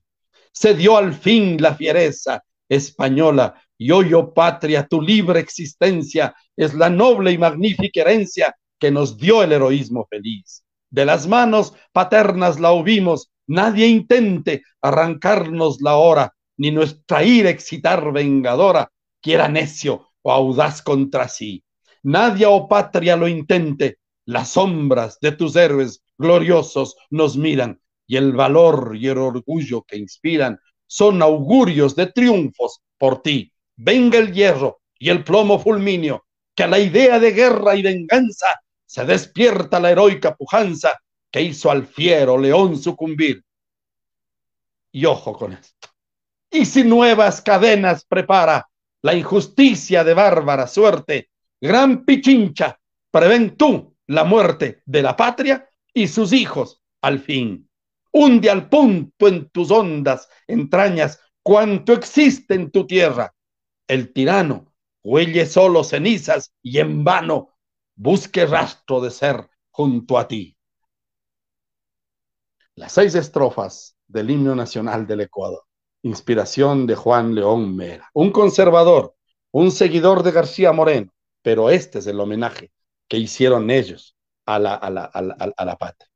[0.52, 6.74] Se dio al fin la fiereza española, y hoy, oh patria, tu libre existencia es
[6.74, 10.64] la noble y magnífica herencia que nos dio el heroísmo feliz.
[10.90, 18.12] De las manos paternas la hubimos Nadie intente arrancarnos la hora, ni nuestra ira excitar
[18.12, 21.64] vengadora, quiera necio o audaz contra sí.
[22.04, 24.00] Nadie, oh patria, lo intente.
[24.26, 29.98] Las sombras de tus héroes gloriosos nos miran, y el valor y el orgullo que
[29.98, 33.52] inspiran son augurios de triunfos por ti.
[33.76, 36.26] Venga el hierro y el plomo fulminio,
[36.56, 38.48] que a la idea de guerra y venganza
[38.86, 40.98] se despierta la heroica pujanza
[41.30, 43.44] que hizo al fiero león sucumbir.
[44.92, 45.90] Y ojo con esto.
[46.50, 48.68] Y si nuevas cadenas prepara
[49.02, 52.80] la injusticia de bárbara suerte, gran pichincha,
[53.12, 57.68] prevén tú la muerte de la patria y sus hijos al fin.
[58.12, 63.34] Hunde al punto en tus hondas entrañas cuanto existe en tu tierra.
[63.88, 67.58] El tirano huelle solo cenizas y en vano
[67.96, 70.56] busque rastro de ser junto a ti
[72.76, 75.64] las seis estrofas del himno nacional del Ecuador.
[76.04, 79.16] Inspiración de Juan León Mera, un conservador,
[79.52, 82.72] un seguidor de García Moreno, pero este es el homenaje
[83.08, 84.17] que hicieron ellos
[84.48, 86.10] a la, a la, a la, a la patria.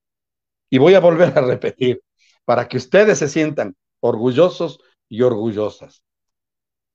[0.69, 2.01] Y voy a volver a repetir
[2.45, 6.03] para que ustedes se sientan orgullosos y orgullosas.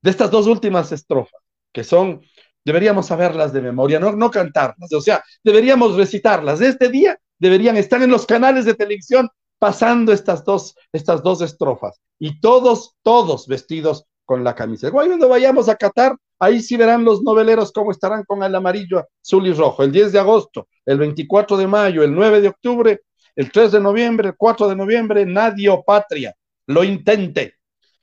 [0.03, 1.40] De estas dos últimas estrofas,
[1.72, 2.22] que son,
[2.64, 6.61] deberíamos saberlas de memoria, no, no cantarlas, o sea, deberíamos recitarlas.
[6.61, 12.01] Este día deberían estar en los canales de televisión pasando estas dos, estas dos estrofas.
[12.18, 14.90] Y todos, todos vestidos con la camisa.
[14.90, 19.46] Cuando vayamos a Qatar, ahí sí verán los noveleros cómo estarán con el amarillo, azul
[19.46, 19.83] y rojo.
[19.83, 23.01] El 10 de agosto, el 24 de mayo, el 9 de octubre,
[23.35, 26.35] el 3 de noviembre, el 4 de noviembre, nadie o patria
[26.66, 27.55] lo intente.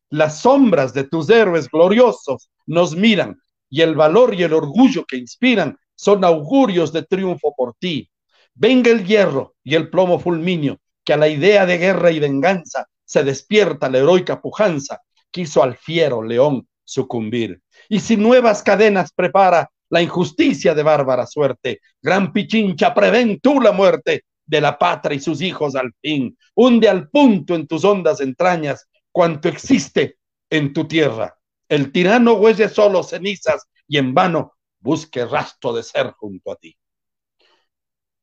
[0.10, 5.18] Las sombras de tus héroes gloriosos nos miran y el valor y el orgullo que
[5.18, 8.10] inspiran son augurios de triunfo por ti.
[8.54, 12.88] Venga el hierro y el plomo fulminio que a la idea de guerra y venganza
[13.04, 17.63] se despierta la heroica pujanza, quiso al fiero león sucumbir.
[17.94, 23.72] Y si nuevas cadenas prepara la injusticia de bárbara suerte, gran pichincha, prevén tú la
[23.72, 26.36] muerte de la patria y sus hijos al fin.
[26.56, 30.18] Hunde al punto en tus hondas entrañas cuanto existe
[30.50, 31.38] en tu tierra.
[31.70, 36.76] El tirano huelle solo cenizas y en vano busque rastro de ser junto a ti.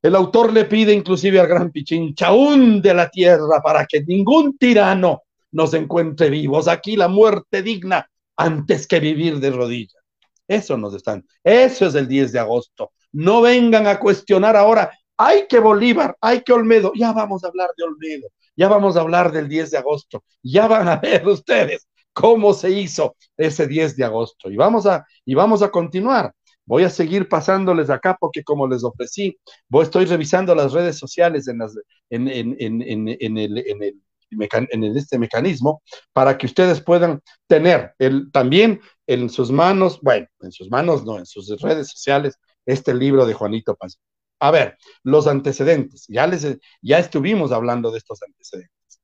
[0.02, 5.22] El autor le pide inclusive al gran Pichincha, de la tierra para que ningún tirano
[5.52, 6.66] nos encuentre vivos.
[6.66, 8.09] Aquí la muerte digna
[8.40, 10.02] antes que vivir de rodillas.
[10.48, 11.26] Eso nos están.
[11.44, 12.92] Eso es el 10 de agosto.
[13.12, 16.92] No vengan a cuestionar ahora, hay que Bolívar, hay que Olmedo.
[16.94, 20.24] Ya vamos a hablar de Olmedo, ya vamos a hablar del 10 de agosto.
[20.42, 24.50] Ya van a ver ustedes cómo se hizo ese 10 de agosto.
[24.50, 26.32] Y vamos a, y vamos a continuar.
[26.64, 31.46] Voy a seguir pasándoles acá porque como les ofrecí, voy, estoy revisando las redes sociales
[31.48, 31.76] en, las,
[32.08, 34.00] en, en, en, en el, el
[34.30, 40.52] en este mecanismo para que ustedes puedan tener el, también en sus manos, bueno, en
[40.52, 43.98] sus manos no, en sus redes sociales, este libro de Juanito Paz.
[44.40, 49.02] A ver, los antecedentes, ya, les, ya estuvimos hablando de estos antecedentes.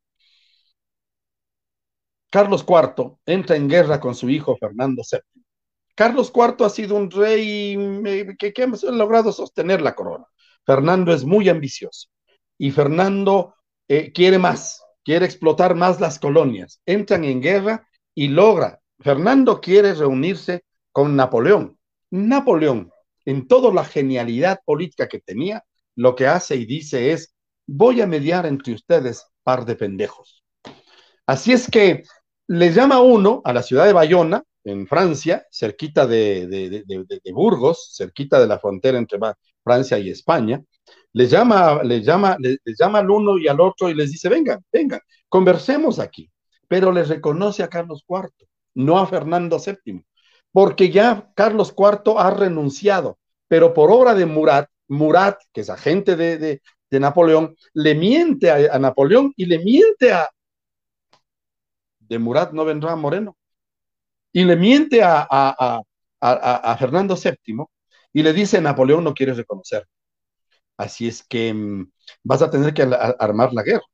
[2.30, 5.44] Carlos IV entra en guerra con su hijo Fernando VII.
[5.94, 7.76] Carlos IV ha sido un rey
[8.38, 10.26] que, ha logrado sostener la corona.
[10.64, 12.08] Fernando es muy ambicioso
[12.58, 13.54] y Fernando
[13.88, 16.82] eh, quiere más, quiere explotar más las colonias.
[16.84, 18.80] Entran en guerra y logra.
[18.98, 21.78] Fernando quiere reunirse con Napoleón.
[22.10, 22.90] Napoleón,
[23.24, 25.62] en toda la genialidad política que tenía,
[25.94, 27.36] lo que hace y dice es,
[27.68, 30.42] voy a mediar entre ustedes, par de pendejos.
[31.24, 32.02] Así es que
[32.48, 36.84] le llama uno a la ciudad de Bayona, en Francia, cerquita de,
[37.32, 39.20] Burgos, cerquita de la frontera entre
[39.62, 40.60] Francia y España,
[41.16, 44.60] le llama, le llama, le, llama al uno y al otro y les dice, venga,
[44.70, 45.00] venga,
[45.30, 46.30] conversemos aquí.
[46.68, 48.28] Pero le reconoce a Carlos IV,
[48.74, 50.04] no a Fernando VII,
[50.52, 56.16] porque ya Carlos IV ha renunciado, pero por obra de Murat, Murat, que es agente
[56.16, 60.28] de, Napoleón, le miente a, Napoleón y le miente a...
[62.00, 63.38] De Murat no vendrá Moreno
[64.32, 65.80] y le miente a,
[66.78, 67.64] Fernando VII
[68.12, 69.86] y le dice, Napoleón no quiere reconocer.
[70.76, 71.90] Así es que mm,
[72.24, 72.82] vas a tener que
[73.18, 73.84] armar la guerra.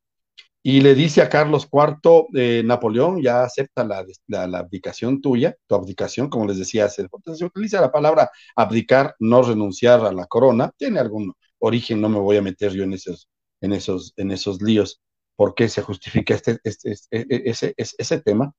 [0.64, 6.28] Y le dice a Carlos IV, eh, Napoleón ya acepta la, abdicación tuya, tu abdicación,
[6.28, 11.00] como les decía, se, se utiliza la palabra abdicar, no renunciar a la corona, tiene
[11.00, 13.28] algún origen, no me voy a meter yo en esos,
[13.60, 15.00] en esos, en esos líos,
[15.34, 18.52] por qué se justifica este, este, este e, e, ese, ese, tema,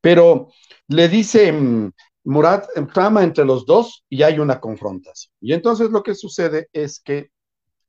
[0.00, 0.48] pero
[0.88, 1.92] le dice mm,
[2.24, 5.32] Murat, trama entre los dos y hay una confrontación.
[5.40, 7.30] Y entonces lo que sucede es que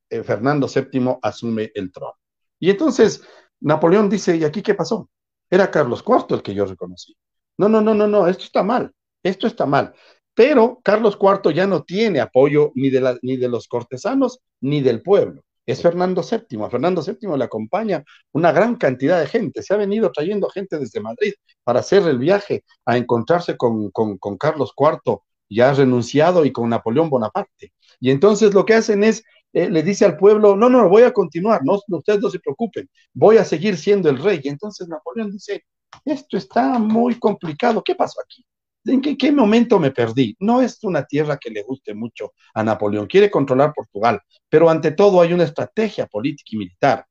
[0.10, 2.16] eh, Fernando VII asume el trono.
[2.60, 3.24] Y entonces
[3.60, 5.10] Napoleón dice, ¿y aquí qué pasó?
[5.50, 7.16] Era Carlos IV el que yo reconocí.
[7.58, 8.92] No, no, no, no, no, esto está mal,
[9.24, 9.94] esto está mal.
[10.34, 14.82] Pero Carlos IV ya no tiene apoyo ni de, la, ni de los cortesanos ni
[14.82, 16.64] del pueblo es Fernando VII.
[16.64, 19.64] A Fernando VII le acompaña una gran cantidad de gente.
[19.64, 23.92] Se ha venido trayendo gente desde Madrid para hacer el viaje a encontrarse con,
[24.40, 27.74] Carlos IV, ya renunciado, y con Napoleón Bonaparte.
[28.00, 29.24] Y entonces lo que hacen es,
[29.56, 32.90] eh, le dice al pueblo, no, no, voy a continuar, no, ustedes no se preocupen,
[33.14, 34.42] voy a seguir siendo el rey.
[34.44, 35.64] Y entonces Napoleón dice,
[36.04, 38.46] esto está muy complicado, ¿qué pasó aquí?
[38.84, 40.36] ¿En qué, momento me perdí?
[40.42, 44.92] No es una tierra que le guste mucho a Napoleón, quiere controlar Portugal, pero ante
[44.92, 47.06] todo hay una estrategia política y militar.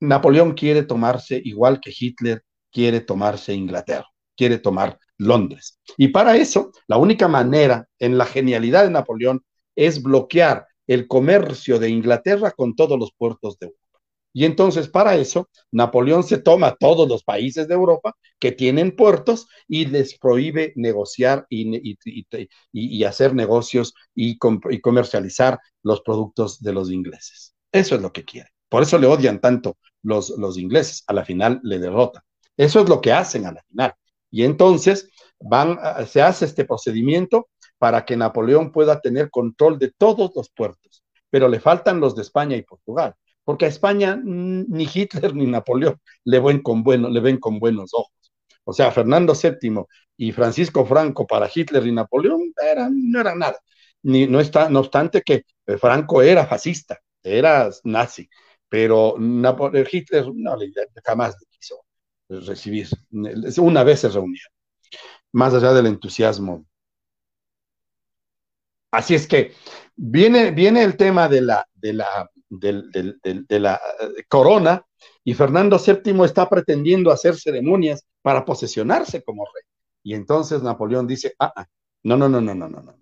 [0.00, 5.78] Napoleón quiere tomarse, igual que Hitler, quiere tomarse Inglaterra, quiere tomar Londres.
[5.96, 9.44] Y para eso, la única manera en la genialidad de Napoleón
[9.76, 13.84] es bloquear el comercio de Inglaterra con todos los puertos de Europa.
[14.36, 19.46] Y entonces para eso, Napoleón se toma todos los países de Europa que tienen puertos
[19.68, 21.96] y les prohíbe negociar y,
[22.72, 27.54] y, hacer negocios y, comercializar los productos de los ingleses.
[27.70, 28.50] Eso es lo que quiere.
[28.68, 31.04] Por eso le odian tanto los, los ingleses.
[31.06, 32.24] A la final le derrotan.
[32.56, 33.94] Eso es lo que hacen a la final.
[34.32, 35.10] Y entonces
[36.08, 37.48] se hace este procedimiento
[37.84, 42.22] para que Napoleón pueda tener control de todos los puertos, pero le faltan los de
[42.22, 47.20] España y Portugal porque a España ni Hitler ni Napoleón le ven con, bueno, le
[47.20, 48.32] ven con buenos ojos.
[48.64, 49.84] O sea, Fernando VII
[50.16, 53.58] y Francisco Franco para Hitler y Napoleón eran, no eran nada.
[54.02, 58.28] Ni, no, está, no obstante que eh, Franco era fascista, era nazi,
[58.68, 60.56] pero Hitler no,
[61.04, 61.84] jamás le quiso
[62.28, 62.88] recibir.
[63.58, 64.42] Una vez se reunía,
[65.32, 66.66] más allá del entusiasmo.
[68.94, 69.52] Así es que
[69.96, 72.30] viene, viene el tema de la, de la
[72.60, 74.84] de la eh, corona
[75.22, 79.64] y Fernando VII está pretendiendo hacer ceremonias para posesionarse como rey.
[80.02, 81.66] Y entonces Napoleón dice, ah, ah,
[82.02, 82.96] no, no, no, no, no, no, no.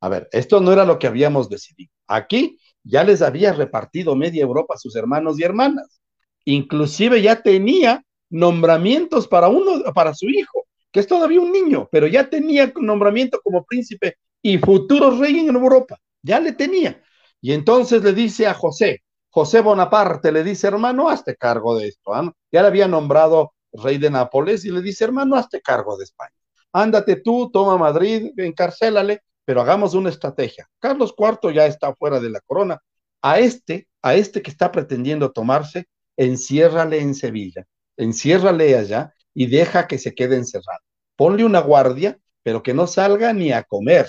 [0.00, 1.90] A ver, esto no era lo que habíamos decidido.
[2.06, 6.00] Aquí ya les había repartido media Europa a sus hermanos y hermanas.
[6.44, 12.06] Inclusive ya tenía nombramientos para uno, para su hijo, que es todavía un niño, pero
[12.06, 15.98] ya tenía nombramiento como príncipe y futuro rey en Europa.
[16.22, 17.02] Ya le tenía.
[17.40, 22.14] Y entonces le dice a José, José Bonaparte le dice, hermano, hazte cargo de esto.
[22.14, 22.32] ¿ah?
[22.50, 26.34] Ya le había nombrado rey de Nápoles y le dice, hermano, hazte cargo de España.
[26.72, 30.68] Ándate tú, toma Madrid, encarcélale, pero hagamos una estrategia.
[30.78, 32.78] Carlos IV ya está fuera de la corona.
[33.22, 35.86] A este, a este que está pretendiendo tomarse,
[36.16, 37.66] enciérrale en Sevilla,
[37.96, 40.80] enciérrale allá y deja que se quede encerrado.
[41.16, 44.06] Ponle una guardia, pero que no salga ni a comer.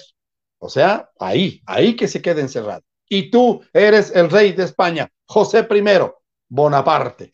[0.60, 2.84] O sea, ahí, ahí que se quede encerrado.
[3.08, 5.84] Y tú eres el rey de España, José I,
[6.48, 7.34] Bonaparte.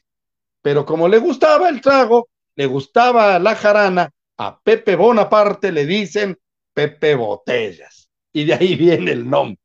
[0.62, 6.38] Pero como le gustaba el trago, le gustaba la jarana, a Pepe Bonaparte le dicen
[6.74, 8.10] Pepe Botellas.
[8.32, 9.60] Y de ahí viene el nombre.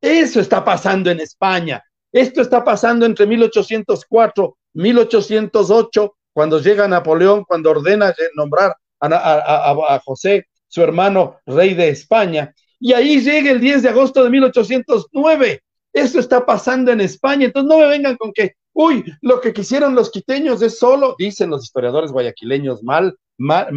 [0.00, 1.82] Eso está pasando en España.
[2.12, 10.82] Esto está pasando entre 1804 1808, cuando llega Napoleón, cuando ordena nombrar a, José, su
[10.82, 12.52] hermano, rey de España.
[12.84, 15.62] Y ahí llega el 10 de agosto de 1809.
[15.90, 17.46] Eso está pasando en España.
[17.46, 21.48] Entonces no me vengan con que, uy, lo que quisieron los quiteños es solo, dicen
[21.48, 23.72] los historiadores guayaquileños, mal, mal,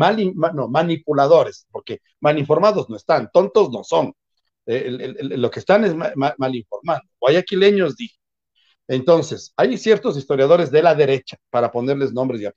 [0.54, 4.12] no, manipuladores, porque mal informados no están, tontos no son.
[4.66, 7.08] Eh, lo que están es mal, informando.
[7.22, 8.18] Guayaquileños dije.
[8.90, 12.48] Entonces, hay ciertos historiadores de la derecha, para ponerles nombres y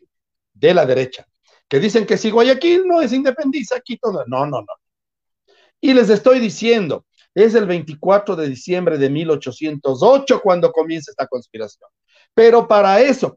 [0.55, 1.25] de la derecha,
[1.69, 4.25] que dicen que si Guayaquil no es independiza, aquí todo.
[4.27, 4.80] No, no, no.
[5.81, 11.89] Y les estoy diciendo, es el 24 de diciembre de 1808 cuando comienza esta conspiración.
[12.35, 13.37] Pero para eso,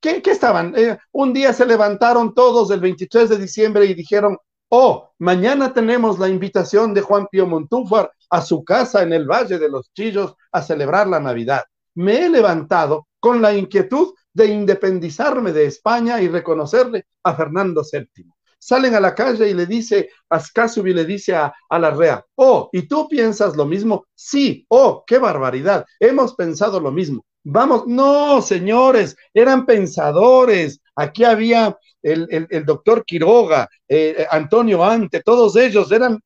[0.00, 0.74] ¿qué, estaban?
[0.76, 4.38] Eh, un día se levantaron todos el 23 de diciembre y dijeron,
[4.68, 9.58] oh, mañana tenemos la invitación de Juan Pío Montúfar a su casa en el Valle
[9.58, 11.62] de los Chillos a celebrar la Navidad.
[11.94, 18.32] Me he levantado con la inquietud de independizarme de España y reconocerle a Fernando VII
[18.62, 22.70] salen a la calle y le dice, Ascasubi le dice a, a la REA, oh,
[22.72, 24.06] ¿y tú piensas lo mismo?
[24.14, 27.24] Sí, oh, qué barbaridad, hemos pensado lo mismo.
[27.42, 30.80] Vamos, no, señores, eran pensadores.
[30.94, 36.20] Aquí había el, doctor Quiroga, eh, eh, Antonio Ante, todos ellos eran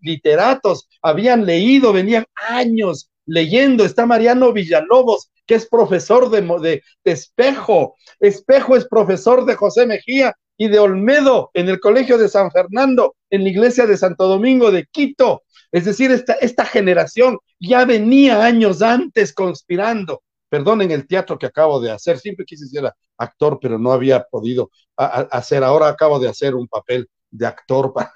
[0.00, 3.84] literatos, habían leído, venían años leyendo.
[3.84, 7.94] Está Mariano Villalobos, que es profesor de, de, Espejo.
[8.18, 13.16] Espejo es profesor de José Mejía y de Olmedo en el Colegio de San Fernando,
[13.30, 15.44] en la iglesia de Santo Domingo de Quito.
[15.70, 20.22] Es decir, esta, esta generación ya venía años antes conspirando.
[20.48, 24.70] Perdonen el teatro que acabo de hacer, siempre quise ser actor, pero no había podido
[24.96, 25.62] hacer.
[25.62, 28.12] Ahora acabo de hacer un papel de actor para,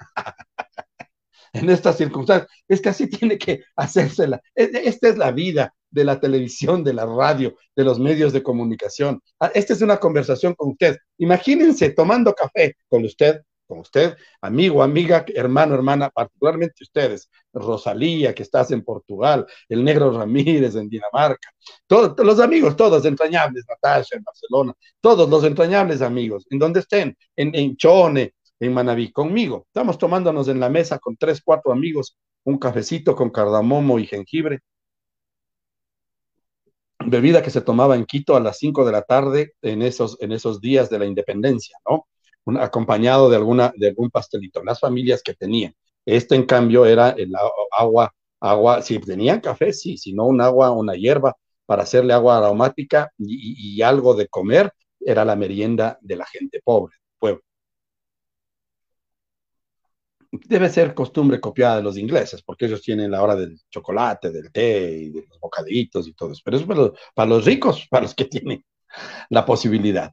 [1.53, 2.51] en estas circunstancias.
[2.67, 4.41] Es que así tiene que hacérsela.
[4.53, 8.33] E, e, esta es la vida de la televisión, de la radio, de los medios
[8.33, 9.21] de comunicación.
[9.39, 10.97] Ah, esta es una conversación con usted.
[11.19, 18.43] Imagínense tomando café con usted, con usted, amigo, amiga, hermano, hermana, particularmente ustedes, Rosalía, que
[18.43, 21.49] estás en Portugal, el negro Ramírez en Dinamarca,
[21.87, 27.15] todos los amigos, todos entrañables, Natasha en Barcelona, todos los entrañables amigos, en donde estén,
[27.35, 29.65] en, en Chone, en Manaví, conmigo.
[29.67, 34.59] Estamos tomándonos en la mesa con tres, cuatro amigos, un cafecito con cardamomo y jengibre.
[37.05, 40.31] Bebida que se tomaba en Quito a las cinco de la tarde en esos, en
[40.31, 42.07] esos días de la independencia, ¿no?
[42.59, 45.73] acompañado de, alguna, de algún pastelito, las familias que tenían.
[46.05, 47.31] Este, en cambio, era el
[47.71, 51.35] agua, agua, si tenían café, sí, si no un agua, una hierba
[51.65, 56.95] para hacerle agua aromática y algo de comer, era la merienda de la gente pobre,
[57.17, 57.41] pueblo
[60.45, 64.51] debe ser costumbre copiada de los ingleses, porque ellos tienen la hora del chocolate, del
[64.51, 66.41] té y de los bocaditos y todo eso.
[66.43, 66.63] Pero es
[67.13, 68.65] para los, ricos, para los que tienen
[69.29, 70.11] la posibilidad.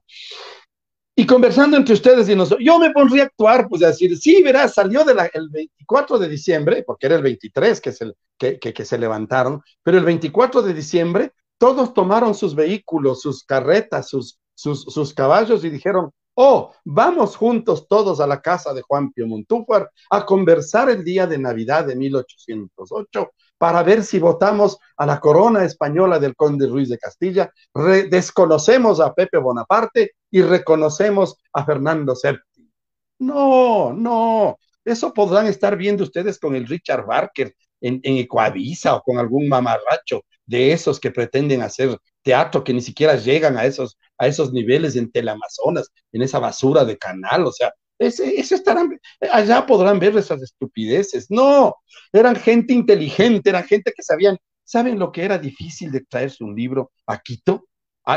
[1.17, 4.43] Y conversando entre ustedes y nosotros, yo me pondría a actuar, pues a decir, sí,
[4.43, 9.99] verás, salió de el 24 de diciembre, porque era el 23 que, se levantaron, pero
[9.99, 16.11] el 24 de diciembre todos tomaron sus vehículos, sus carretas, sus caballos y dijeron,
[16.43, 21.27] Oh, vamos juntos todos a la casa de Juan Pío Montúfar a conversar el día
[21.27, 26.89] de Navidad de 1808 para ver si votamos a la corona española del conde Ruiz
[26.89, 27.53] de Castilla,
[28.11, 32.39] desconocemos a Pepe Bonaparte y reconocemos a Fernando VII.
[33.19, 39.03] No, no, eso podrán estar viendo ustedes con el Richard Barker en, en Ecuavisa o
[39.03, 43.99] con algún mamarracho de esos que pretenden hacer teatro que ni siquiera llegan a esos,
[44.19, 48.99] a esos niveles en Teleamazonas, en esa basura de canal, o sea, ese, estarán,
[49.31, 51.27] allá podrán ver esas estupideces.
[51.31, 51.75] No,
[52.13, 56.57] eran gente inteligente, eran gente que sabían, ¿saben lo que era difícil de traerse un
[56.57, 57.67] libro a Quito?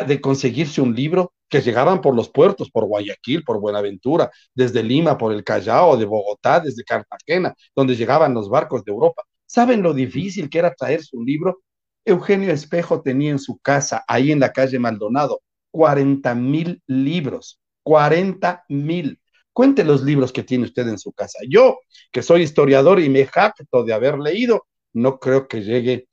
[0.08, 5.18] de conseguirse un libro que llegaban por los puertos, por Guayaquil, por Buenaventura, desde Lima,
[5.18, 9.22] por el Callao, de Bogotá, desde Cartagena, donde llegaban los barcos de Europa.
[9.54, 11.62] ¿Saben lo difícil que era traerse un libro?
[12.04, 18.66] Eugenio Espejo tenía en su casa, ahí en la calle Maldonado, 40 mil libros, 40
[18.70, 19.20] mil.
[19.54, 21.38] Cuente los libros que tiene usted en su casa.
[21.48, 21.78] Yo,
[22.12, 26.08] que soy historiador y me jacto de haber leído, no creo que llegue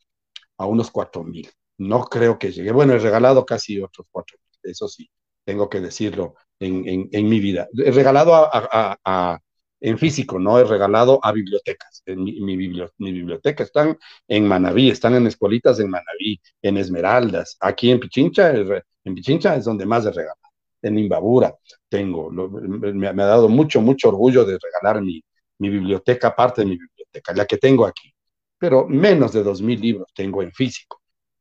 [0.58, 1.48] a unos 4 mil.
[1.78, 2.72] No creo que llegue.
[2.72, 5.10] Bueno, he regalado casi otros 4 mil, eso sí,
[5.46, 7.68] tengo que decirlo en, mi vida.
[7.72, 9.40] He regalado a,
[9.80, 12.02] en físico, no he regalado a bibliotecas.
[12.06, 17.56] Mi, mi, biblioteca están en Manabí, están en escuelitas en Manabí, en Esmeraldas.
[17.60, 20.36] Aquí en Pichincha, en Pichincha es donde más he regalado.
[20.82, 21.54] En Imbabura
[21.88, 25.22] tengo, me, ha dado mucho, mucho orgullo de regalar mi,
[25.58, 28.12] mi biblioteca, parte de mi biblioteca, la que tengo aquí.
[28.58, 31.00] Pero menos de dos mil libros tengo en físico.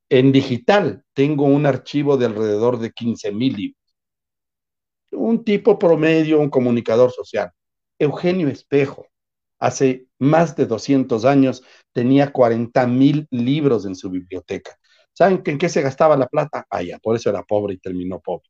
[0.10, 3.78] En digital tengo un archivo de alrededor de 15 mil libros.
[5.12, 7.52] Un tipo promedio, un comunicador social
[8.00, 9.08] Eugenio Espejo,
[9.60, 14.78] hace más de 200 años, tenía 40 mil libros en su biblioteca.
[15.14, 16.66] ¿Saben en qué se gastaba la plata?
[16.70, 18.50] Ah, ya, por eso era pobre y terminó pobre.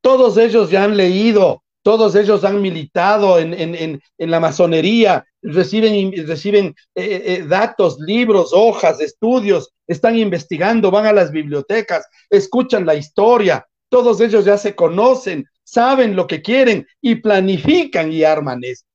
[0.00, 7.04] Todos ellos ya han leído, todos ellos han militado en, la masonería, reciben, reciben eh,
[7.04, 13.66] eh, eh, datos, libros, hojas, estudios, están investigando, van a las bibliotecas, escuchan la historia,
[13.88, 18.86] todos ellos ya se conocen, saben lo que quieren y planifican y arman esto.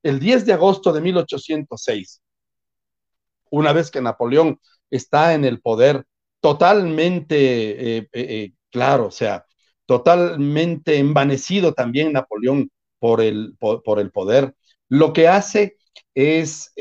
[0.00, 2.22] El 10 de agosto de 1806,
[3.50, 4.60] una vez que Napoleón
[4.90, 6.04] está en el poder
[6.40, 9.44] totalmente eh, eh, eh, claro, o sea,
[9.86, 14.54] totalmente envanecido también Napoleón por el, por, el poder,
[14.88, 15.78] lo que hace
[16.14, 16.72] es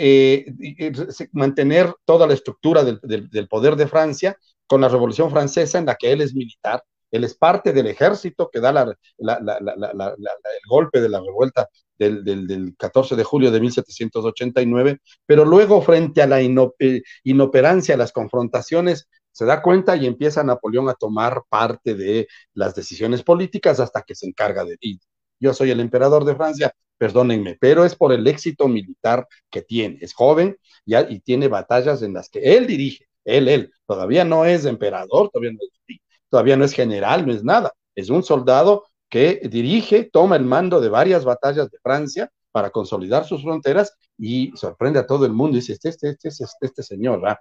[1.31, 6.11] mantener toda la estructura del, poder de Francia con la Revolución Francesa en la que
[6.11, 6.83] él es militar
[7.13, 8.95] él es parte del ejército que da el
[10.67, 16.41] golpe de la revuelta del, 14 de julio de 1789, pero luego frente a la
[16.41, 22.73] eh, inoperancia, las confrontaciones, se da cuenta y empieza Napoleón a tomar parte de las
[22.73, 24.99] decisiones políticas hasta que se encarga de ti.
[25.39, 29.99] Yo soy el emperador de Francia, perdónenme, pero es por el éxito militar que tiene.
[30.01, 34.45] Es joven ya, y tiene batallas en las que él dirige, él, él, todavía no
[34.45, 35.99] es emperador, todavía no es
[36.33, 40.81] todavía no es general, no es nada, es un soldado que dirige, toma el mando
[40.81, 45.57] de varias batallas de Francia para consolidar sus fronteras y sorprende a todo el mundo.
[45.57, 47.37] Dice, este, este, este, este, este señor, ¿verdad?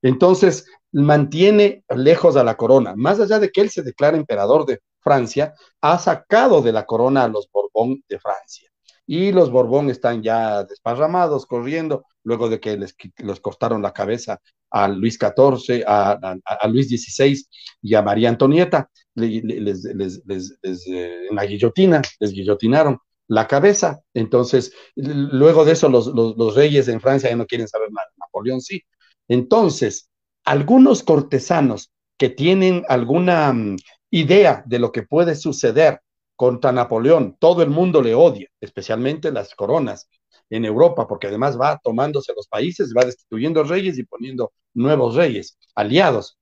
[0.00, 2.94] Entonces, mantiene lejos a la corona.
[2.96, 7.24] Más allá de que él se declara emperador de Francia, ha sacado de la corona
[7.24, 8.69] a los Borbón de Francia.
[9.12, 14.40] Y los Borbón están ya desparramados, corriendo, luego de que les, les cortaron la cabeza
[14.70, 17.44] a Luis XIV, a, Luis XVI
[17.82, 23.98] y a María Antonieta, les, eh, en la guillotina, les guillotinaron la cabeza.
[24.14, 28.06] Entonces, luego de eso, los, reyes en Francia ya no quieren saber nada.
[28.16, 28.84] Napoleón sí.
[29.26, 30.08] Entonces,
[30.44, 33.76] algunos cortesanos que tienen alguna mm,
[34.10, 36.00] idea de lo que puede suceder
[36.40, 40.08] contra Napoleón, todo el mundo le odia, especialmente las coronas,
[40.48, 45.58] en Europa, porque además va tomándose los países, va destituyendo reyes y poniendo nuevos reyes,
[45.74, 46.38] aliados.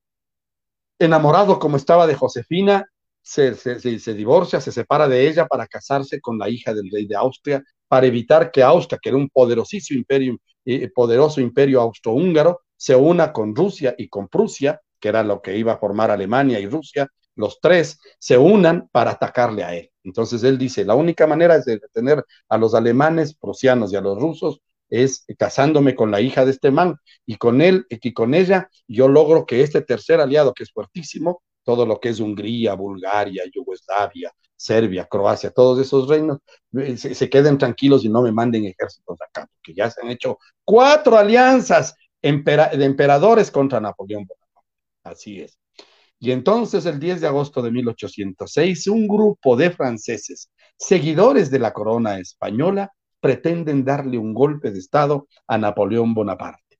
[1.01, 2.86] Enamorado como estaba de Josefina,
[3.20, 3.57] se,
[4.14, 8.07] divorcia, se separa de ella para casarse con la hija del rey de Austria, para
[8.07, 13.53] evitar que Austria, que era un poderosísimo imperio, eh, poderoso imperio austrohúngaro, se una con
[13.53, 17.09] Rusia y con Prusia, que era lo que iba a formar Alemania y Rusia,
[17.39, 19.91] los tres se unan para atacarle a él.
[20.03, 24.18] Entonces él dice, la única manera de detener a los alemanes, prusianos y a los
[24.18, 24.61] rusos
[24.91, 29.07] es casándome con la hija de este man y con él y con ella yo
[29.07, 34.32] logro que este tercer aliado que es fuertísimo, todo lo que es Hungría, Bulgaria, Yugoslavia,
[34.57, 36.39] Serbia, Croacia, todos esos reinos,
[36.72, 40.39] eh, se, queden tranquilos y no me manden ejércitos acá, porque ya se han hecho
[40.64, 44.70] cuatro alianzas de emperadores contra Napoleón Bonaparte.
[45.05, 45.59] Así es.
[46.20, 51.72] Y entonces el 10 de agosto de 1806, un grupo de franceses, seguidores de la
[51.72, 56.78] corona española, pretenden darle un golpe de Estado a Napoleón Bonaparte.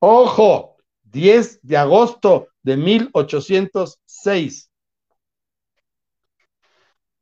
[0.00, 4.70] Ojo, 10 de agosto de 1806.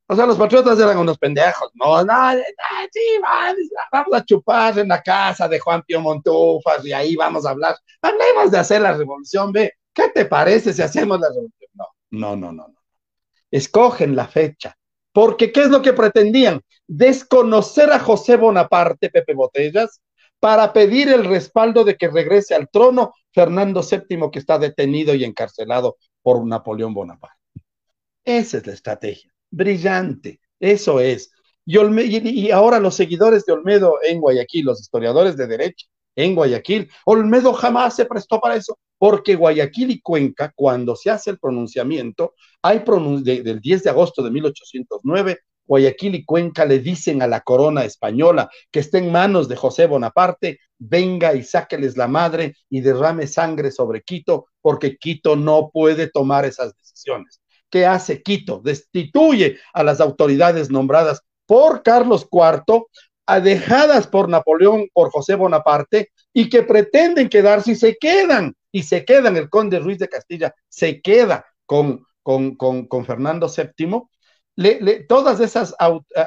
[0.09, 2.33] O sea, los patriotas eran unos pendejos, no, no,
[2.93, 3.01] sí,
[3.91, 7.77] vamos a chupar en la casa de Juan Pío Montufas y ahí vamos a hablar.
[8.01, 11.71] Hablemos de hacer la revolución, ve, ¿Qué te parece si hacemos la revolución?
[12.11, 12.69] No, no, no, no.
[12.69, 12.79] no.
[13.51, 14.77] Escogen la fecha.
[15.11, 16.61] Porque, ¿qué es lo que pretendían?
[16.87, 20.03] Desconocer a José Bonaparte, Pepe Botellas,
[20.39, 25.25] para pedir el respaldo de que regrese al trono Fernando VII, que está detenido y
[25.25, 27.41] encarcelado por Napoleón Bonaparte.
[28.23, 29.33] Esa es la estrategia.
[29.51, 30.41] Brillante.
[30.61, 31.31] Eso es.
[31.65, 35.87] Y, y ahora los seguidores de Olmedo en Guayaquil, los historiadores de derecho,
[36.17, 36.91] en Guayaquil.
[37.05, 42.35] Olmedo jamás se prestó para eso, porque Guayaquil y Cuenca, cuando se hace el pronunciamiento,
[42.63, 42.83] hay
[43.23, 48.49] del 10 de agosto de 1809, Guayaquil y Cuenca le dicen a la corona española
[48.71, 53.71] que está en manos de José Bonaparte, venga y sáqueles la madre y derrame sangre
[53.71, 57.41] sobre Quito, porque Quito no puede tomar esas decisiones.
[57.69, 58.61] ¿Qué hace Quito?
[58.63, 62.85] Destituye a las autoridades nombradas por Carlos IV,
[63.43, 69.05] dejadas por Napoleón, por José Bonaparte, y que pretenden quedarse y se quedan, y se
[69.05, 75.75] quedan, el conde Ruiz de Castilla se queda con, con, con, Fernando VII, todas esas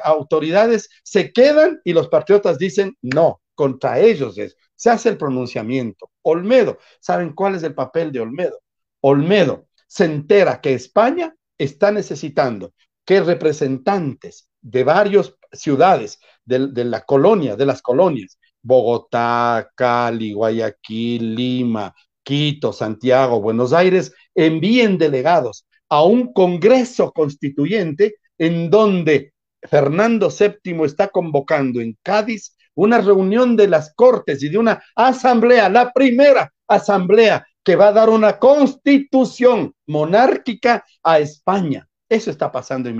[0.04, 4.56] autoridades se quedan y los patriotas dicen no, contra ellos es.
[4.76, 6.10] Se hace el pronunciamiento.
[6.22, 8.58] Olmedo, ¿saben cuál es el papel de Olmedo?
[9.00, 12.72] Olmedo se entera que España está necesitando
[13.04, 16.20] que representantes de varias ciudades
[16.58, 24.98] de, la colonia, de las colonias, Bogotá, Cali, Guayaquil, Lima, Quito, Santiago, Buenos Aires, envíen
[24.98, 29.32] delegados a un Congreso Constituyente en donde
[29.62, 35.68] Fernando VII está convocando en Cádiz una reunión de las Cortes y de una asamblea,
[35.68, 41.86] la primera asamblea que va a dar una constitución monárquica a España.
[42.08, 42.96] Eso está pasando en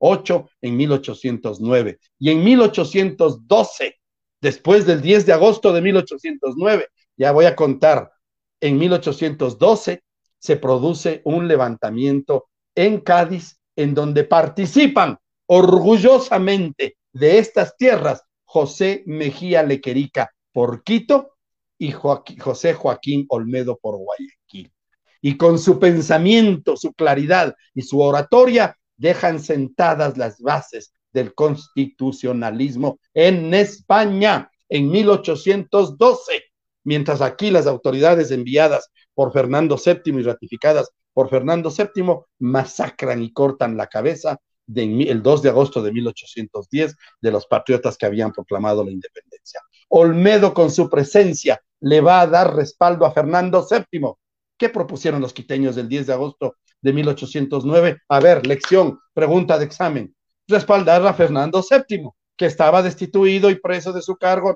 [0.00, 3.96] 1808, en 1809 y en 1812,
[4.40, 8.12] después del 10 de agosto de 1809, ya voy a contar,
[8.60, 10.02] en 1812
[10.38, 19.62] se produce un levantamiento en Cádiz en donde participan orgullosamente de estas tierras José Mejía
[19.62, 21.34] Lequerica por Quito
[21.78, 24.72] y José Joaquín Olmedo por Guayaquil.
[25.20, 32.98] Y con su pensamiento, su claridad y su oratoria dejan sentadas las bases del constitucionalismo
[33.14, 36.42] en España en 1812,
[36.84, 43.32] mientras aquí las autoridades enviadas por Fernando VII y ratificadas por Fernando VII masacran y
[43.32, 44.38] cortan la cabeza
[44.74, 49.60] el 2 de agosto de 1810 de los patriotas que habían proclamado la independencia.
[49.88, 54.12] Olmedo con su presencia le va a dar respaldo a Fernando VII.
[54.58, 57.98] ¿Qué propusieron los quiteños del 10 de agosto de 1809?
[58.08, 60.14] A ver, lección, pregunta de examen.
[60.46, 64.54] Respaldar a Fernando VII, que estaba destituido y preso de su cargo.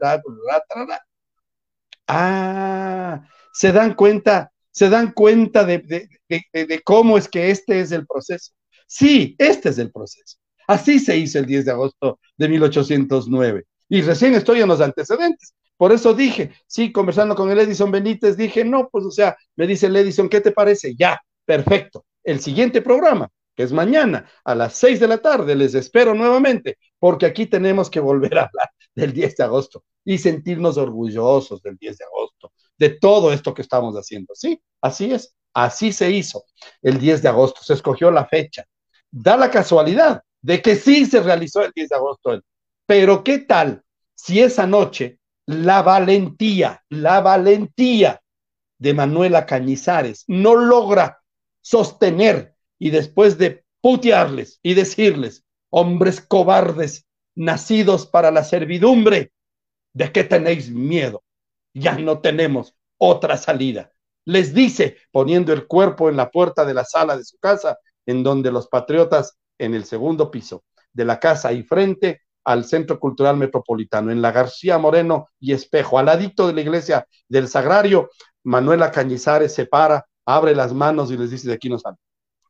[2.09, 3.23] Ah,
[3.53, 8.53] se dan cuenta, se dan cuenta de, de cómo es que este es el proceso.
[8.87, 10.37] Sí, este es el proceso.
[10.67, 13.65] Así se hizo el 10 de agosto de 1809.
[13.93, 15.55] Y recién estoy en los antecedentes.
[15.77, 19.67] Por eso dije, sí, conversando con el Edison Benítez, dije, no, pues o sea, me
[19.67, 20.95] dice el Edison, ¿qué te parece?
[20.97, 22.07] Ya, perfecto.
[22.25, 26.79] El siguiente programa, que es mañana a las 6 de la tarde, les espero nuevamente,
[26.99, 31.77] porque aquí tenemos que volver a hablar del 10 de agosto y sentirnos orgullosos del
[31.77, 34.35] 10 de agosto, de todo esto que estamos haciendo.
[34.35, 36.47] Sí, así es, así se hizo
[36.81, 38.65] el 10 de agosto, se escogió la fecha,
[39.11, 42.41] da la casualidad de que sí se realizó el 10 de agosto.
[42.87, 43.83] Pero ¿qué tal
[44.15, 48.21] si esa noche la valentía, la valentía
[48.79, 51.23] de Manuela Cañizares no logra
[51.61, 59.33] sostener y después de putearles y decirles, hombres cobardes, nacidos para la servidumbre,
[59.93, 61.23] ¿de qué tenéis miedo?
[61.75, 63.93] Ya no tenemos otra salida.
[64.25, 68.23] Les dice, poniendo el cuerpo en la puerta de la sala de su casa, en
[68.23, 73.37] donde los patriotas en el segundo piso de la casa y frente al Centro Cultural
[73.37, 78.11] Metropolitano, en la García Moreno y Espejo, al ladito de la iglesia del Sagrario,
[78.45, 81.99] Manuela Cañizares se para, abre las manos y les dice, de aquí no salen,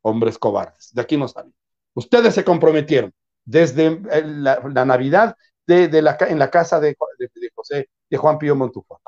[0.02, 1.54] hombres cobardes, de aquí no salen.
[1.94, 3.12] Ustedes se comprometieron
[3.44, 5.36] desde la, Navidad
[5.66, 9.00] de, la, en la casa de, de, José, de Juan Pío Montufo.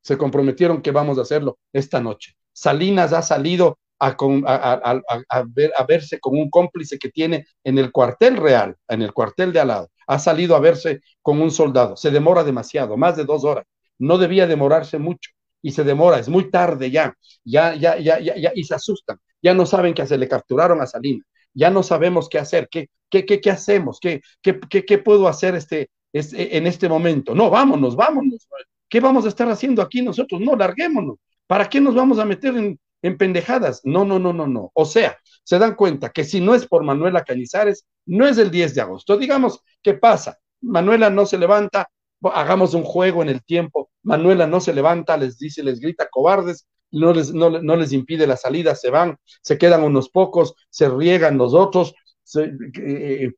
[0.00, 2.36] Se comprometieron que vamos a hacerlo esta noche.
[2.52, 8.36] Salinas ha salido a, ver, a verse con un cómplice que tiene en el cuartel
[8.36, 9.90] real, en el cuartel de al lado.
[10.06, 11.96] Ha salido a verse con un soldado.
[11.96, 13.64] Se demora demasiado, más de dos horas.
[13.98, 15.30] No debía demorarse mucho
[15.62, 19.18] y se demora, es muy tarde ya, ya, ya, ya, ya, y se asustan.
[19.40, 21.24] Ya no saben qué hacer, le capturaron a Salina.
[21.54, 25.54] Ya no sabemos qué hacer, qué, qué, qué, hacemos, qué, qué, qué, qué puedo hacer
[25.54, 27.34] este, este, en este momento.
[27.34, 28.46] No, vámonos, vámonos.
[28.88, 30.40] ¿Qué vamos a estar haciendo aquí nosotros?
[30.40, 31.16] No, larguémonos.
[31.46, 33.82] ¿Para qué nos vamos a meter en, en pendejadas.
[33.84, 34.72] No, no, no, no, no.
[34.74, 38.50] O sea, se dan cuenta que si no es por Manuela Cañizares, no es el
[38.50, 39.18] 10 de agosto.
[39.18, 40.38] Digamos, ¿qué pasa?
[40.62, 41.90] Manuela no se levanta,
[42.22, 43.90] hagamos un juego en el tiempo.
[44.02, 48.38] Manuela no se levanta, les dice, les grita cobardes, no les, no, les impide la
[48.38, 53.32] salida, se van, se quedan unos pocos, se riegan los otros, se, eh,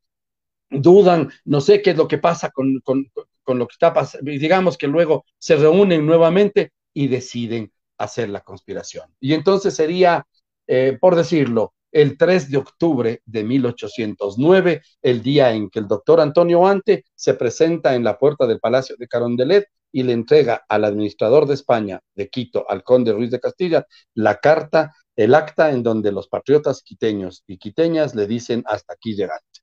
[0.71, 4.79] dudan, no sé qué es lo que pasa con, con lo que está pasando, digamos
[4.79, 9.14] que luego se reúnen nuevamente y deciden hacer la conspiración.
[9.20, 10.26] Y entonces sería,
[10.66, 16.20] eh, por decirlo, el 3 de octubre de 1809, el día en que el doctor
[16.20, 20.84] Antonio Ante se presenta en la puerta del Palacio de Carondelet y le entrega al
[20.84, 25.82] administrador de España de Quito, al conde Ruiz de Castilla, la carta, el acta en
[25.82, 29.61] donde los patriotas quiteños y quiteñas le dicen hasta aquí llegaste.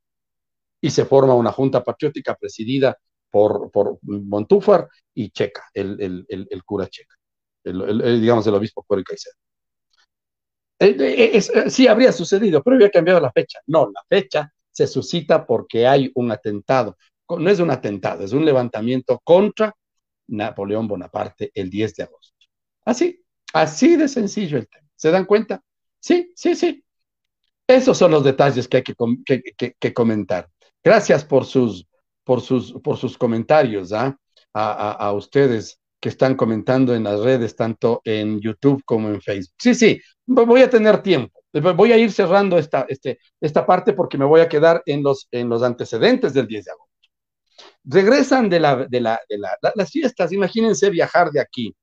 [0.82, 2.98] Y se forma una junta patriótica presidida
[3.30, 7.16] por, por Montúfar y Checa, el, el, cura Checa,
[7.64, 9.36] el, digamos el obispo Cuero Caicedo.
[10.80, 13.60] Eh, eh, eh, sí habría sucedido, pero había cambiado la fecha.
[13.68, 16.98] No, la fecha se suscita porque hay un atentado.
[17.30, 19.74] No es un atentado, es un levantamiento contra
[20.28, 22.48] Napoleón Bonaparte el 10 de agosto.
[22.86, 24.88] Así, así de sencillo el tema.
[24.96, 25.62] ¿Se dan cuenta?
[26.00, 26.84] Sí, sí, sí.
[27.68, 30.50] Esos son los detalles que hay que, comentar.
[30.84, 31.88] Gracias por sus,
[32.24, 34.18] por sus, por sus comentarios ¿ah?
[34.54, 39.56] a, ustedes que están comentando en las redes, tanto en YouTube como en Facebook.
[39.58, 41.40] Sí, sí, voy a tener tiempo.
[41.54, 45.30] Voy a ir cerrando esta, este, esta parte porque me voy a quedar en los,
[45.32, 46.94] en los antecedentes del 10 de agosto.
[47.86, 51.74] Regresan de, la, de, la, de la, las fiestas, imagínense viajar de aquí.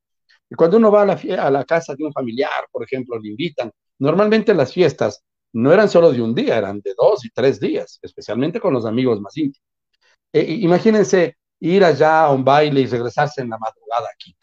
[0.51, 3.31] Y cuando uno va a la, a la casa de un familiar, por ejemplo, le
[3.31, 3.71] invitan.
[4.01, 7.99] Normalmente las fiestas no eran solo de un día, eran de dos y tres días,
[8.03, 9.67] especialmente con los amigos más íntimos.
[10.31, 14.37] E, imagínense ir allá a un baile y regresarse en la madrugada aquí.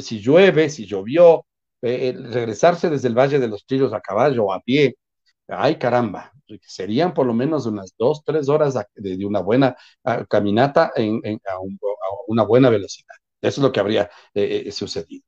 [0.00, 1.46] Si llueve, si llovió,
[1.82, 4.96] eh, regresarse desde el Valle de los Trillos a caballo o a pie,
[5.48, 10.92] ay caramba, serían por lo menos unas dos, tres horas de, una buena ah, caminata
[10.94, 11.58] en, a,
[12.26, 13.14] una buena velocidad.
[13.40, 15.24] Eso es lo que habría eh, eh, sucedido.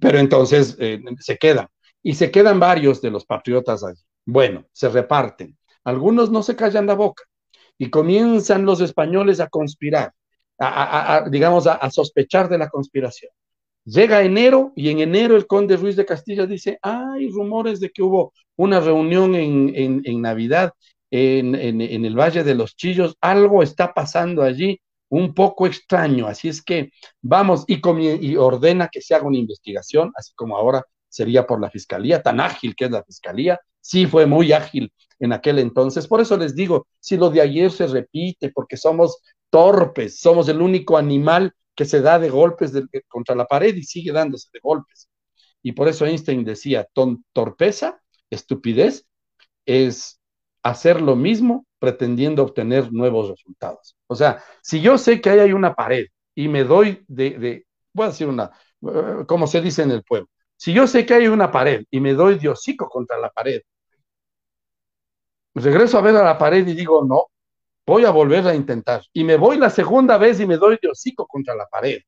[0.00, 0.76] Pero entonces
[1.18, 1.66] se quedan,
[2.02, 4.00] y se quedan varios de los patriotas allí.
[4.24, 5.58] Bueno, se reparten.
[5.84, 7.24] Algunos no se callan la boca
[7.76, 10.12] y comienzan los españoles a conspirar
[11.30, 13.30] digamos, a, sospechar de la conspiración.
[13.84, 18.02] Llega enero y en enero el conde Ruiz de Castilla dice, hay rumores de que
[18.02, 20.72] hubo una reunión en, Navidad
[21.10, 26.62] en, el Valle de los Chillos, algo está pasando allí un poco extraño, así es
[26.62, 26.90] que
[27.20, 27.80] vamos y,
[28.20, 32.40] y ordena que se haga una investigación, así como ahora sería por la fiscalía, tan
[32.40, 36.08] ágil que es la fiscalía, sí fue muy ágil en aquel entonces.
[36.08, 39.18] Por eso les digo, si lo de ayer se repite, porque somos
[39.52, 42.72] torpes, somos el único animal que se da de golpes
[43.06, 45.10] contra la pared y sigue dándose de golpes.
[45.62, 46.88] Y por eso Einstein decía,
[47.34, 49.06] torpeza, estupidez,
[49.66, 50.20] es
[50.62, 53.94] hacer lo mismo pretendiendo obtener nuevos resultados.
[54.06, 57.66] O sea, si yo sé que ahí hay una pared y me doy de, de
[57.92, 58.50] voy a decir una,
[58.82, 62.00] eh, como se dice en el pueblo, si yo sé que hay una pared y
[62.00, 63.60] me doy de hocico contra la pared,
[65.54, 67.26] regreso a ver a la pared y digo, no,
[67.86, 69.02] voy a volver a intentar.
[69.12, 72.00] Y me voy la segunda vez y me doy de hocico contra la pared.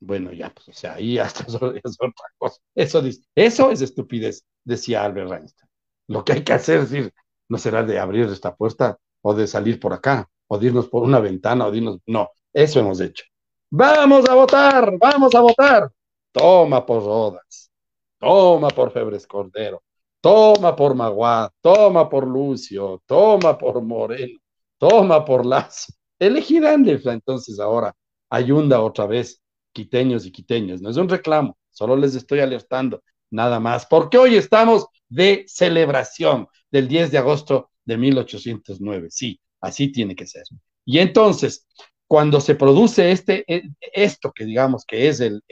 [0.00, 2.60] Bueno, ya, pues, o sea, ahí hasta es otra cosa.
[2.74, 3.02] Eso,
[3.34, 5.68] eso es estupidez, decía Albert Einstein.
[6.08, 7.12] Lo que hay que hacer es decir,
[7.48, 11.02] no será de abrir esta puerta o de salir por acá, o de irnos por
[11.02, 11.98] una ventana, o de irnos.
[12.06, 13.24] No, eso hemos hecho.
[13.70, 15.90] Vamos a votar, vamos a votar.
[16.32, 17.70] Toma por Rodas,
[18.18, 19.82] toma por Febres Cordero,
[20.24, 24.38] toma por Maguá, toma por Lucio, toma por Moreno,
[24.78, 25.92] toma por Lazo.
[26.18, 27.94] Elegirán entonces ahora
[28.30, 29.42] ayunda otra vez,
[29.74, 30.80] quiteños y quiteños.
[30.80, 36.48] No es un reclamo, solo les estoy alertando, nada más, porque hoy estamos de celebración
[36.70, 39.08] del 10 de agosto de 1809.
[39.10, 40.44] Sí, así tiene que ser.
[40.86, 41.66] Y entonces,
[42.14, 45.42] cuando se produce este, e, esto que digamos que es el,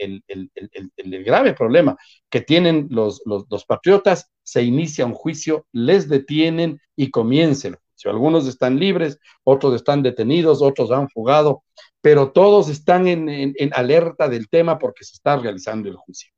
[1.25, 1.97] grave problema
[2.29, 8.11] que tienen los, los, patriotas, se inicia un juicio, les detienen y comienza el juicio.
[8.11, 11.65] Algunos están libres, otros están detenidos, otros han fugado,
[11.99, 16.31] pero todos están en, alerta del tema porque se está realizando el juicio.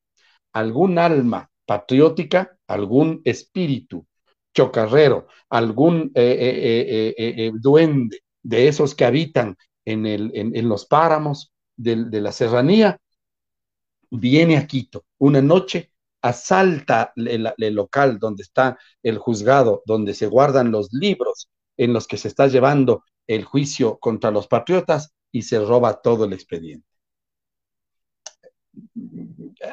[0.53, 4.07] Algún alma patriótica, algún espíritu
[4.55, 9.55] chocarrero, algún eh, eh, eh, duende de esos que habitan
[9.85, 12.99] en, el, los páramos de, la serranía,
[14.09, 20.71] viene a Quito una noche, asalta el, local donde está el juzgado, donde se guardan
[20.71, 25.59] los libros en los que se está llevando el juicio contra los patriotas y se
[25.59, 26.87] roba todo el expediente.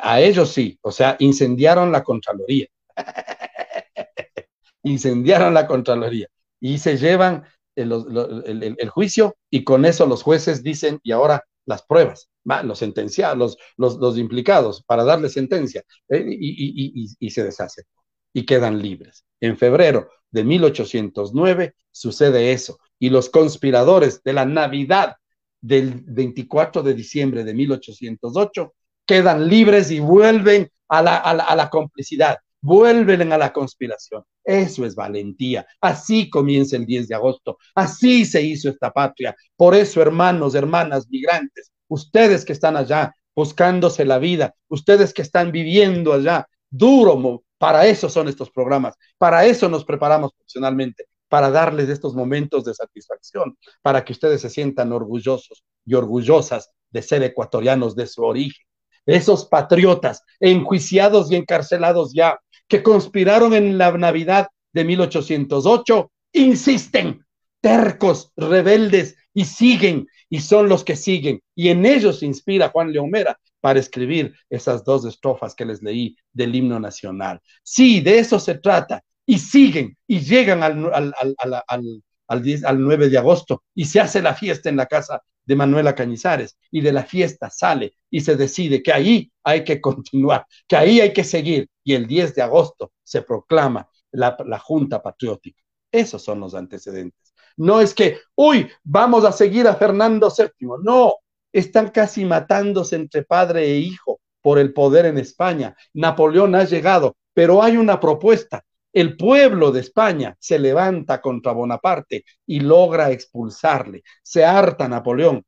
[0.02, 2.66] A ellos sí, o sea, incendiaron la Contraloría.
[4.82, 6.28] incendiaron la Contraloría
[6.60, 7.44] y se llevan
[7.76, 12.28] el, juicio y con eso los jueces dicen, y ahora las pruebas,
[12.64, 17.84] los sentenciados, los, los, implicados, para darle sentencia, eh, y, se deshace
[18.32, 19.24] y quedan libres.
[19.40, 25.16] En febrero de 1809 sucede eso, y los conspiradores de la Navidad
[25.60, 28.74] del 24 de diciembre de 1808
[29.06, 34.24] quedan libres y vuelven a la, a la, complicidad, vuelven a la conspiración.
[34.42, 35.66] Eso es valentía.
[35.80, 37.58] Así comienza el 10 de agosto.
[37.74, 39.36] Así se hizo esta patria.
[39.56, 45.52] Por eso, hermanos, hermanas, migrantes, ustedes que están allá buscándose la vida, ustedes que están
[45.52, 51.88] viviendo allá duro, para eso son estos programas, para eso nos preparamos profesionalmente, para darles
[51.88, 57.94] estos momentos de satisfacción, para que ustedes se sientan orgullosos y orgullosas de ser ecuatorianos
[57.94, 58.66] de su origen.
[59.06, 62.38] Esos patriotas enjuiciados y encarcelados ya,
[62.68, 67.24] que conspiraron en la Navidad de 1808, insisten,
[67.60, 71.40] tercos, rebeldes, y siguen, y son los que siguen.
[71.54, 76.16] Y en ellos se inspira Juan Leomera para escribir esas dos estrofas que les leí
[76.32, 77.40] del himno nacional.
[77.62, 83.08] Sí, de eso se trata, y siguen y llegan al, al, al, al, al 9
[83.08, 86.92] de agosto y se hace la fiesta en la casa de Manuela Cañizares y de
[86.92, 91.24] la fiesta sale y se decide que ahí hay que continuar, que ahí hay que
[91.24, 95.62] seguir y el 10 de agosto se proclama la, la Junta Patriótica.
[95.90, 97.34] Esos son los antecedentes.
[97.56, 100.68] No es que, uy, vamos a seguir a Fernando VII.
[100.82, 101.14] No,
[101.52, 105.76] están casi matándose entre padre e hijo por el poder en España.
[105.92, 112.24] Napoleón ha llegado, pero hay una propuesta el pueblo de España se levanta contra Bonaparte
[112.46, 114.02] y logra expulsarle.
[114.22, 115.44] Se harta Napoleón.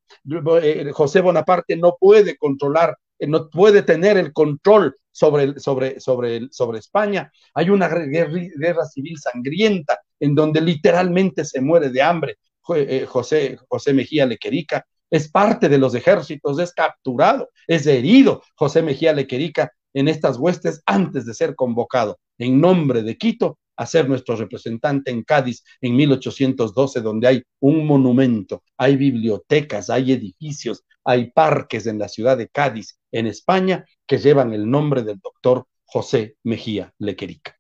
[0.63, 6.49] Eh, José Bonaparte no puede controlar, eh, no puede tener el control sobre, sobre, sobre,
[6.51, 7.31] sobre España.
[7.55, 12.37] Hay una guerra, civil sangrienta en donde literalmente se muere de hambre.
[12.75, 18.43] Eh, José, José Mejía Lequerica es parte de los ejércitos, es capturado, es herido.
[18.57, 23.87] José Mejía Lequerica en estas huestes antes de ser convocado en nombre de Quito a
[23.87, 30.85] ser nuestro representante en Cádiz en 1812, donde hay un monumento, hay bibliotecas, hay edificios,
[31.05, 35.67] hay parques en la ciudad de Cádiz, en España, que llevan el nombre del doctor
[35.85, 37.57] José Mejía Lequerica.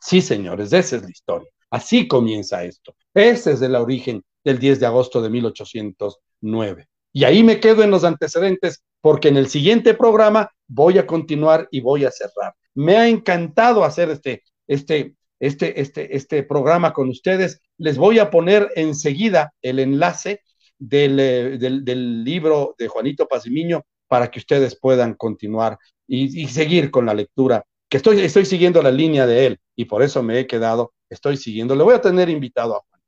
[0.00, 1.48] Sí, señores, esa es la historia.
[1.70, 2.94] Así comienza esto.
[3.14, 6.88] Ese es el origen del 10 de agosto de 1809.
[7.12, 11.68] Y ahí me quedo en los antecedentes porque en el siguiente programa voy a continuar
[11.70, 12.54] y voy a cerrar.
[12.74, 17.60] Me ha encantado hacer este, este, este, este, este programa con ustedes.
[17.76, 20.40] Les voy a poner enseguida el enlace
[20.78, 27.06] del, eh, del, libro de Juanito Pazimiño para que ustedes puedan continuar y, seguir con
[27.06, 30.46] la lectura, que estoy, estoy siguiendo la línea de él y por eso me he
[30.46, 31.74] quedado, estoy siguiendo.
[31.74, 33.00] Le voy a tener invitado a Juan.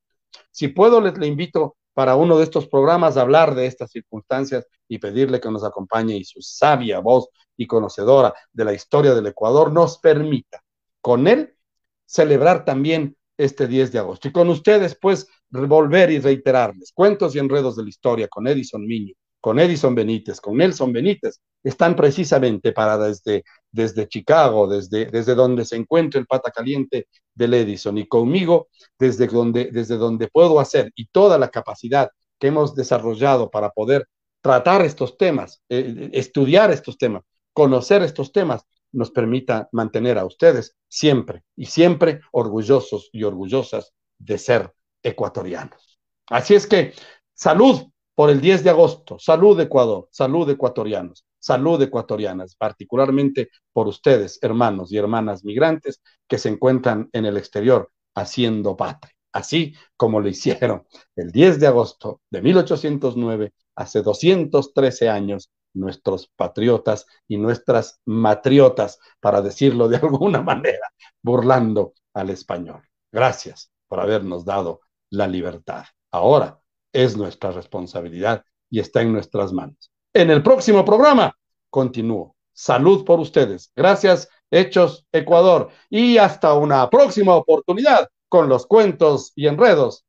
[0.50, 4.98] Si puedo, les le invito para uno de estos programas hablar de estas circunstancias y
[4.98, 9.72] pedirle que nos acompañe y su sabia voz y conocedora de la historia del Ecuador
[9.72, 10.62] nos permita
[11.00, 11.56] con él
[12.04, 14.28] celebrar también este 10 de agosto.
[14.28, 18.84] Y con ustedes, pues, volver y reiterarles cuentos y enredos de la historia con Edison
[18.84, 19.14] Miño,
[19.44, 25.66] con Edison Benítez, con Nelson Benítez, están precisamente para desde, desde Chicago, desde, desde donde
[25.66, 28.68] se encuentra el pata caliente del Edison y conmigo
[28.98, 34.08] desde donde, desde donde puedo hacer y toda la capacidad que hemos desarrollado para poder
[34.40, 37.22] tratar estos temas, eh, estudiar estos temas,
[37.52, 44.38] conocer estos temas, nos permita mantener a ustedes siempre y siempre orgullosos y orgullosas de
[44.38, 44.72] ser
[45.02, 45.98] ecuatorianos.
[46.30, 46.94] Así es que
[47.34, 51.24] salud por el 10 de agosto, salud Ecuador, salud ecuatorianos.
[51.44, 57.90] Salud ecuatorianas, particularmente por ustedes, hermanos y hermanas migrantes que se encuentran en el exterior
[58.14, 60.86] haciendo patria, así como lo hicieron
[61.16, 69.42] el 10 de agosto de 1809, hace 213 años, nuestros patriotas y nuestras matriotas, para
[69.42, 70.88] decirlo de alguna manera,
[71.22, 72.80] burlando al español.
[73.12, 75.84] Gracias por habernos dado la libertad.
[76.10, 76.58] Ahora
[76.94, 79.92] es nuestra responsabilidad y está en nuestras manos.
[80.14, 81.36] En el próximo programa
[81.68, 82.36] continúo.
[82.52, 83.72] Salud por ustedes.
[83.74, 85.70] Gracias, Hechos Ecuador.
[85.90, 90.06] Y hasta una próxima oportunidad con los cuentos y enredos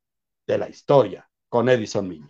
[0.48, 2.30] de la historia con Edison Miño.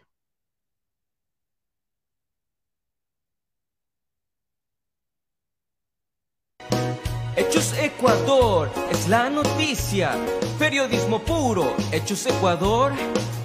[7.36, 10.12] Hechos Ecuador es la noticia,
[10.58, 12.94] periodismo puro, Hechos Ecuador,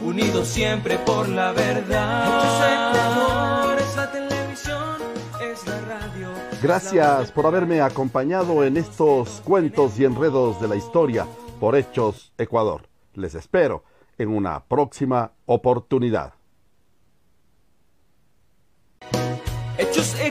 [0.01, 2.23] unidos siempre por la verdad.
[2.25, 4.97] Hechos Ecuador es la televisión,
[5.43, 6.29] es la radio.
[6.63, 11.27] Gracias por haberme acompañado en estos cuentos y enredos de la historia
[11.59, 12.89] por Hechos Ecuador.
[13.15, 13.83] Les espero
[14.19, 16.35] en una próxima oportunidad.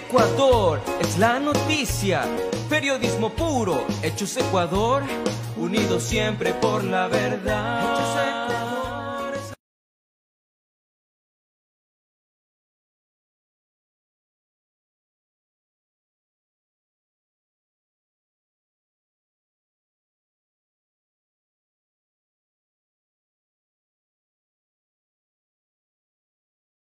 [0.09, 2.23] Ecuador es la noticia,
[2.67, 5.03] periodismo puro, Hechos Ecuador,
[5.55, 8.38] unidos siempre por la verdad.